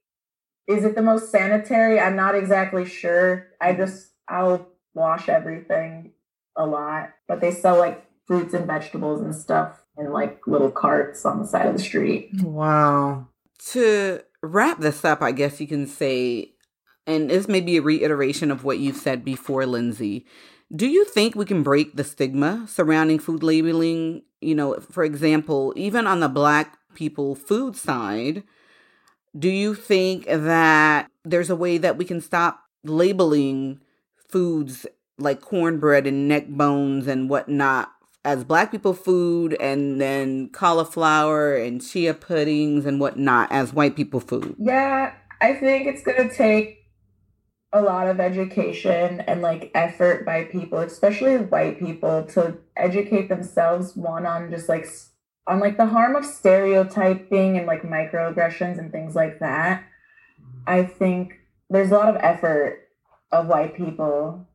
Is 0.67 0.83
it 0.83 0.95
the 0.95 1.01
most 1.01 1.31
sanitary? 1.31 1.99
I'm 1.99 2.15
not 2.15 2.35
exactly 2.35 2.85
sure. 2.85 3.47
I 3.59 3.71
mm-hmm. 3.71 3.81
just 3.81 4.11
I'll 4.27 4.67
wash 4.93 5.27
everything 5.27 6.13
a 6.55 6.65
lot, 6.65 7.11
but 7.27 7.41
they 7.41 7.51
sell 7.51 7.77
like 7.77 8.05
fruits 8.25 8.53
and 8.53 8.67
vegetables 8.67 9.21
and 9.21 9.35
stuff 9.35 9.83
in 9.97 10.11
like 10.11 10.45
little 10.47 10.71
carts 10.71 11.25
on 11.25 11.39
the 11.39 11.47
side 11.47 11.65
of 11.65 11.73
the 11.73 11.83
street. 11.83 12.29
Wow. 12.41 13.27
To 13.71 14.21
wrap 14.41 14.79
this 14.79 15.03
up, 15.03 15.21
I 15.21 15.31
guess 15.31 15.59
you 15.59 15.67
can 15.67 15.87
say 15.87 16.53
and 17.07 17.29
this 17.29 17.47
may 17.47 17.61
be 17.61 17.77
a 17.77 17.81
reiteration 17.81 18.51
of 18.51 18.63
what 18.63 18.79
you've 18.79 18.97
said 18.97 19.25
before, 19.25 19.65
Lindsay. 19.65 20.25
Do 20.73 20.87
you 20.87 21.03
think 21.03 21.35
we 21.35 21.45
can 21.45 21.63
break 21.63 21.95
the 21.95 22.03
stigma 22.03 22.65
surrounding 22.67 23.19
food 23.19 23.43
labeling? 23.43 24.23
You 24.39 24.55
know, 24.55 24.79
for 24.79 25.03
example, 25.03 25.73
even 25.75 26.07
on 26.07 26.19
the 26.19 26.29
Black 26.29 26.77
people 26.93 27.35
food 27.35 27.75
side, 27.75 28.43
do 29.37 29.49
you 29.49 29.75
think 29.75 30.25
that 30.27 31.09
there's 31.23 31.49
a 31.49 31.55
way 31.55 31.77
that 31.77 31.97
we 31.97 32.05
can 32.05 32.21
stop 32.21 32.61
labeling 32.83 33.79
foods 34.29 34.85
like 35.17 35.41
cornbread 35.41 36.07
and 36.07 36.27
neck 36.27 36.47
bones 36.47 37.07
and 37.07 37.29
whatnot 37.29 37.91
as 38.23 38.43
black 38.43 38.71
people 38.71 38.93
food 38.93 39.55
and 39.59 39.99
then 39.99 40.49
cauliflower 40.49 41.55
and 41.55 41.81
chia 41.81 42.13
puddings 42.13 42.85
and 42.85 42.99
whatnot 42.99 43.51
as 43.51 43.73
white 43.73 43.95
people 43.95 44.19
food? 44.19 44.55
Yeah, 44.59 45.13
I 45.41 45.53
think 45.53 45.87
it's 45.87 46.03
going 46.03 46.29
to 46.29 46.35
take 46.35 46.80
a 47.73 47.81
lot 47.81 48.07
of 48.07 48.19
education 48.19 49.21
and 49.21 49.41
like 49.41 49.71
effort 49.73 50.25
by 50.25 50.43
people, 50.43 50.79
especially 50.79 51.37
white 51.37 51.79
people, 51.79 52.23
to 52.25 52.57
educate 52.75 53.29
themselves 53.29 53.95
one 53.95 54.25
on 54.25 54.49
just 54.51 54.67
like 54.67 54.87
on 55.47 55.59
like 55.59 55.77
the 55.77 55.85
harm 55.85 56.15
of 56.15 56.25
stereotyping 56.25 57.57
and 57.57 57.65
like 57.65 57.83
microaggressions 57.83 58.77
and 58.77 58.91
things 58.91 59.15
like 59.15 59.39
that. 59.39 59.83
I 60.67 60.83
think 60.83 61.39
there's 61.69 61.91
a 61.91 61.95
lot 61.95 62.09
of 62.09 62.21
effort 62.21 62.89
of 63.31 63.47
white 63.47 63.75
people 63.75 64.47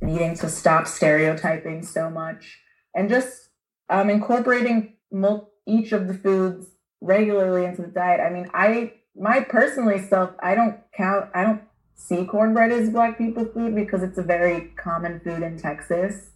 needing 0.00 0.36
to 0.36 0.48
stop 0.48 0.86
stereotyping 0.86 1.82
so 1.82 2.08
much 2.08 2.60
and 2.94 3.08
just 3.08 3.48
um, 3.88 4.10
incorporating 4.10 4.94
mul- 5.10 5.50
each 5.66 5.92
of 5.92 6.06
the 6.06 6.14
foods 6.14 6.66
regularly 7.00 7.64
into 7.64 7.82
the 7.82 7.88
diet. 7.88 8.20
I 8.20 8.30
mean, 8.30 8.48
I 8.54 8.92
my 9.18 9.40
personally 9.40 9.98
self, 9.98 10.30
I 10.42 10.54
don't 10.54 10.78
count, 10.94 11.30
I 11.34 11.42
don't 11.42 11.62
see 11.96 12.24
cornbread 12.24 12.70
as 12.70 12.90
black 12.90 13.18
people 13.18 13.44
food 13.46 13.74
because 13.74 14.02
it's 14.02 14.18
a 14.18 14.22
very 14.22 14.72
common 14.76 15.18
food 15.20 15.42
in 15.42 15.58
Texas 15.58 16.30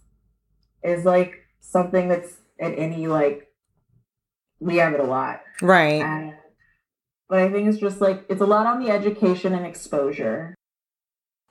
is 0.83 1.05
like 1.05 1.45
something 1.59 2.09
that's 2.09 2.33
at 2.59 2.77
any 2.77 3.07
like 3.07 3.47
we 4.59 4.77
have 4.77 4.93
it 4.93 4.99
a 4.99 5.03
lot. 5.03 5.41
Right. 5.61 6.01
And, 6.01 6.33
but 7.29 7.39
I 7.39 7.49
think 7.49 7.67
it's 7.67 7.79
just 7.79 8.01
like 8.01 8.25
it's 8.29 8.41
a 8.41 8.45
lot 8.45 8.65
on 8.65 8.83
the 8.83 8.91
education 8.91 9.53
and 9.53 9.65
exposure. 9.65 10.55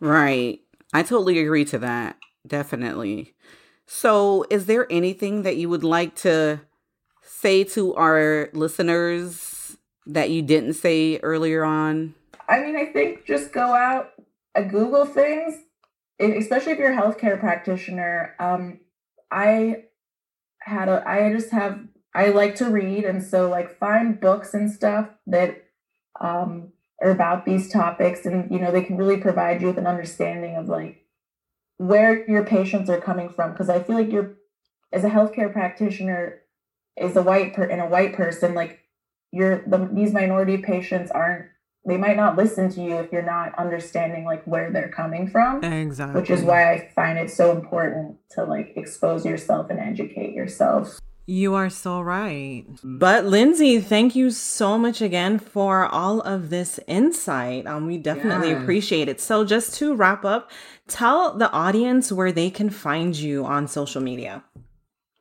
Right. 0.00 0.60
I 0.92 1.02
totally 1.02 1.38
agree 1.38 1.64
to 1.66 1.78
that. 1.78 2.16
Definitely. 2.46 3.34
So, 3.86 4.46
is 4.50 4.66
there 4.66 4.86
anything 4.90 5.42
that 5.42 5.56
you 5.56 5.68
would 5.68 5.82
like 5.84 6.14
to 6.16 6.60
say 7.22 7.64
to 7.64 7.94
our 7.94 8.48
listeners 8.52 9.76
that 10.06 10.30
you 10.30 10.42
didn't 10.42 10.74
say 10.74 11.18
earlier 11.18 11.64
on? 11.64 12.14
I 12.50 12.60
mean, 12.64 12.76
I 12.76 12.86
think 12.86 13.24
just 13.24 13.52
go 13.52 13.72
out, 13.74 14.10
uh, 14.56 14.62
Google 14.62 15.06
things, 15.06 15.54
especially 16.18 16.72
if 16.72 16.78
you're 16.78 16.92
a 16.92 17.00
healthcare 17.00 17.38
practitioner. 17.38 18.34
Um, 18.40 18.80
I 19.30 19.84
had 20.60 20.88
a, 20.88 21.08
I 21.08 21.32
just 21.32 21.52
have, 21.52 21.78
I 22.12 22.30
like 22.30 22.56
to 22.56 22.68
read, 22.68 23.04
and 23.04 23.22
so 23.22 23.48
like 23.48 23.78
find 23.78 24.20
books 24.20 24.52
and 24.52 24.68
stuff 24.68 25.08
that 25.28 25.62
um, 26.20 26.72
are 27.00 27.10
about 27.10 27.46
these 27.46 27.70
topics, 27.70 28.26
and 28.26 28.50
you 28.50 28.58
know 28.58 28.72
they 28.72 28.82
can 28.82 28.96
really 28.96 29.18
provide 29.18 29.60
you 29.62 29.68
with 29.68 29.78
an 29.78 29.86
understanding 29.86 30.56
of 30.56 30.68
like 30.68 31.04
where 31.76 32.28
your 32.28 32.44
patients 32.44 32.90
are 32.90 33.00
coming 33.00 33.28
from. 33.28 33.52
Because 33.52 33.68
I 33.68 33.80
feel 33.80 33.94
like 33.94 34.10
you're, 34.10 34.34
as 34.92 35.04
a 35.04 35.10
healthcare 35.10 35.52
practitioner, 35.52 36.40
is 36.96 37.14
a 37.14 37.22
white 37.22 37.54
per 37.54 37.62
and 37.62 37.80
a 37.80 37.86
white 37.86 38.12
person, 38.12 38.54
like 38.54 38.80
you're 39.30 39.62
the, 39.68 39.88
these 39.92 40.12
minority 40.12 40.58
patients 40.58 41.12
aren't 41.12 41.46
they 41.86 41.96
might 41.96 42.16
not 42.16 42.36
listen 42.36 42.68
to 42.70 42.82
you 42.82 42.96
if 42.96 43.10
you're 43.10 43.22
not 43.22 43.54
understanding 43.58 44.24
like 44.24 44.44
where 44.44 44.70
they're 44.70 44.90
coming 44.90 45.28
from 45.28 45.62
exactly 45.64 46.20
which 46.20 46.30
is 46.30 46.42
why 46.42 46.72
i 46.72 46.88
find 46.94 47.18
it 47.18 47.30
so 47.30 47.50
important 47.52 48.16
to 48.30 48.44
like 48.44 48.72
expose 48.76 49.24
yourself 49.24 49.70
and 49.70 49.78
educate 49.78 50.34
yourself 50.34 51.00
You 51.26 51.54
are 51.54 51.70
so 51.70 52.00
right. 52.00 52.64
But 52.82 53.24
Lindsay, 53.24 53.78
thank 53.78 54.16
you 54.16 54.30
so 54.30 54.76
much 54.76 55.00
again 55.00 55.38
for 55.38 55.86
all 55.86 56.20
of 56.22 56.50
this 56.50 56.80
insight. 56.88 57.68
Um, 57.68 57.86
we 57.86 57.98
definitely 57.98 58.50
yes. 58.50 58.62
appreciate 58.62 59.08
it. 59.08 59.20
So 59.20 59.44
just 59.44 59.74
to 59.78 59.94
wrap 59.94 60.24
up, 60.24 60.50
tell 60.88 61.38
the 61.38 61.48
audience 61.52 62.10
where 62.10 62.32
they 62.32 62.50
can 62.50 62.68
find 62.68 63.14
you 63.14 63.44
on 63.44 63.68
social 63.68 64.02
media. 64.02 64.42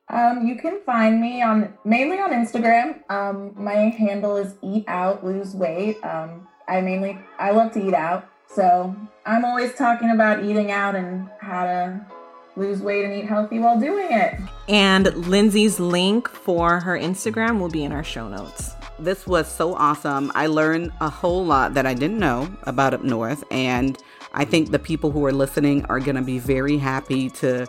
Um, 0.08 0.48
you 0.48 0.56
can 0.56 0.80
find 0.84 1.20
me 1.20 1.42
on 1.42 1.74
mainly 1.84 2.18
on 2.18 2.30
Instagram. 2.32 3.08
Um, 3.08 3.54
my 3.56 3.94
handle 3.94 4.36
is 4.36 4.54
eat 4.62 4.84
out, 4.88 5.24
lose 5.24 5.54
weight. 5.54 6.02
Um, 6.02 6.48
I 6.70 6.80
mainly 6.80 7.18
I 7.40 7.50
love 7.50 7.72
to 7.72 7.84
eat 7.84 7.94
out, 7.94 8.28
so 8.46 8.94
I'm 9.26 9.44
always 9.44 9.74
talking 9.74 10.12
about 10.12 10.44
eating 10.44 10.70
out 10.70 10.94
and 10.94 11.28
how 11.40 11.64
to 11.64 12.06
lose 12.54 12.80
weight 12.80 13.04
and 13.04 13.12
eat 13.12 13.26
healthy 13.26 13.58
while 13.58 13.78
doing 13.78 14.06
it. 14.08 14.38
And 14.68 15.12
Lindsay's 15.26 15.80
link 15.80 16.28
for 16.28 16.78
her 16.78 16.96
Instagram 16.96 17.58
will 17.58 17.70
be 17.70 17.82
in 17.82 17.90
our 17.90 18.04
show 18.04 18.28
notes. 18.28 18.70
This 19.00 19.26
was 19.26 19.50
so 19.50 19.74
awesome. 19.74 20.30
I 20.36 20.46
learned 20.46 20.92
a 21.00 21.10
whole 21.10 21.44
lot 21.44 21.74
that 21.74 21.86
I 21.86 21.94
didn't 21.94 22.20
know 22.20 22.48
about 22.62 22.94
up 22.94 23.02
north, 23.02 23.42
and 23.50 23.98
I 24.32 24.44
think 24.44 24.70
the 24.70 24.78
people 24.78 25.10
who 25.10 25.26
are 25.26 25.32
listening 25.32 25.84
are 25.86 25.98
going 25.98 26.16
to 26.16 26.22
be 26.22 26.38
very 26.38 26.78
happy 26.78 27.30
to 27.30 27.66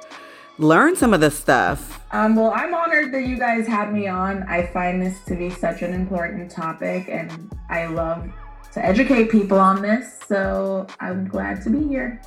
learn 0.59 0.95
some 0.95 1.11
of 1.11 1.21
this 1.21 1.35
stuff. 1.35 2.05
Um, 2.11 2.35
well, 2.35 2.51
I'm 2.53 2.75
honored 2.75 3.11
that 3.13 3.23
you 3.23 3.39
guys 3.39 3.65
had 3.65 3.91
me 3.91 4.07
on. 4.07 4.43
I 4.43 4.67
find 4.67 5.01
this 5.01 5.23
to 5.25 5.35
be 5.35 5.49
such 5.49 5.81
an 5.81 5.91
important 5.91 6.51
topic, 6.51 7.07
and 7.09 7.51
I 7.67 7.87
love 7.87 8.31
to 8.73 8.85
educate 8.85 9.29
people 9.29 9.59
on 9.59 9.81
this. 9.81 10.19
So 10.27 10.87
I'm 10.99 11.27
glad 11.27 11.61
to 11.63 11.69
be 11.69 11.87
here. 11.87 12.21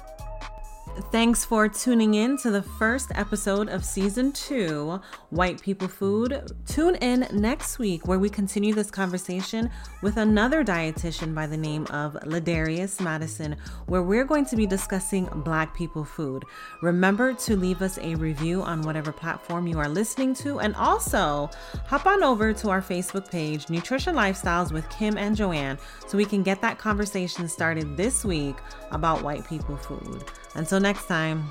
Thanks 0.94 1.44
for 1.44 1.68
tuning 1.68 2.14
in 2.14 2.36
to 2.38 2.52
the 2.52 2.62
first 2.62 3.10
episode 3.16 3.68
of 3.68 3.84
season 3.84 4.30
two, 4.30 5.00
White 5.30 5.60
People 5.60 5.88
Food. 5.88 6.52
Tune 6.66 6.94
in 6.96 7.26
next 7.32 7.80
week 7.80 8.06
where 8.06 8.20
we 8.20 8.30
continue 8.30 8.72
this 8.72 8.92
conversation 8.92 9.70
with 10.02 10.18
another 10.18 10.64
dietitian 10.64 11.34
by 11.34 11.48
the 11.48 11.56
name 11.56 11.84
of 11.86 12.14
Ladarius 12.22 13.00
Madison, 13.00 13.56
where 13.86 14.04
we're 14.04 14.24
going 14.24 14.44
to 14.46 14.54
be 14.54 14.66
discussing 14.66 15.24
Black 15.44 15.74
people 15.74 16.04
food. 16.04 16.44
Remember 16.80 17.34
to 17.34 17.56
leave 17.56 17.82
us 17.82 17.98
a 17.98 18.14
review 18.14 18.62
on 18.62 18.82
whatever 18.82 19.10
platform 19.10 19.66
you 19.66 19.80
are 19.80 19.88
listening 19.88 20.32
to, 20.34 20.60
and 20.60 20.76
also 20.76 21.50
hop 21.86 22.06
on 22.06 22.22
over 22.22 22.52
to 22.52 22.70
our 22.70 22.80
Facebook 22.80 23.28
page, 23.28 23.68
Nutrition 23.68 24.14
Lifestyles 24.14 24.70
with 24.70 24.88
Kim 24.90 25.18
and 25.18 25.36
Johane, 25.36 25.76
so 26.06 26.16
we 26.16 26.24
can 26.24 26.44
get 26.44 26.60
that 26.60 26.78
conversation 26.78 27.48
started 27.48 27.96
this 27.96 28.24
week 28.24 28.56
about 28.92 29.22
white 29.22 29.44
people 29.48 29.76
food. 29.76 30.24
Until 30.54 30.80
next 30.80 31.06
time. 31.06 31.50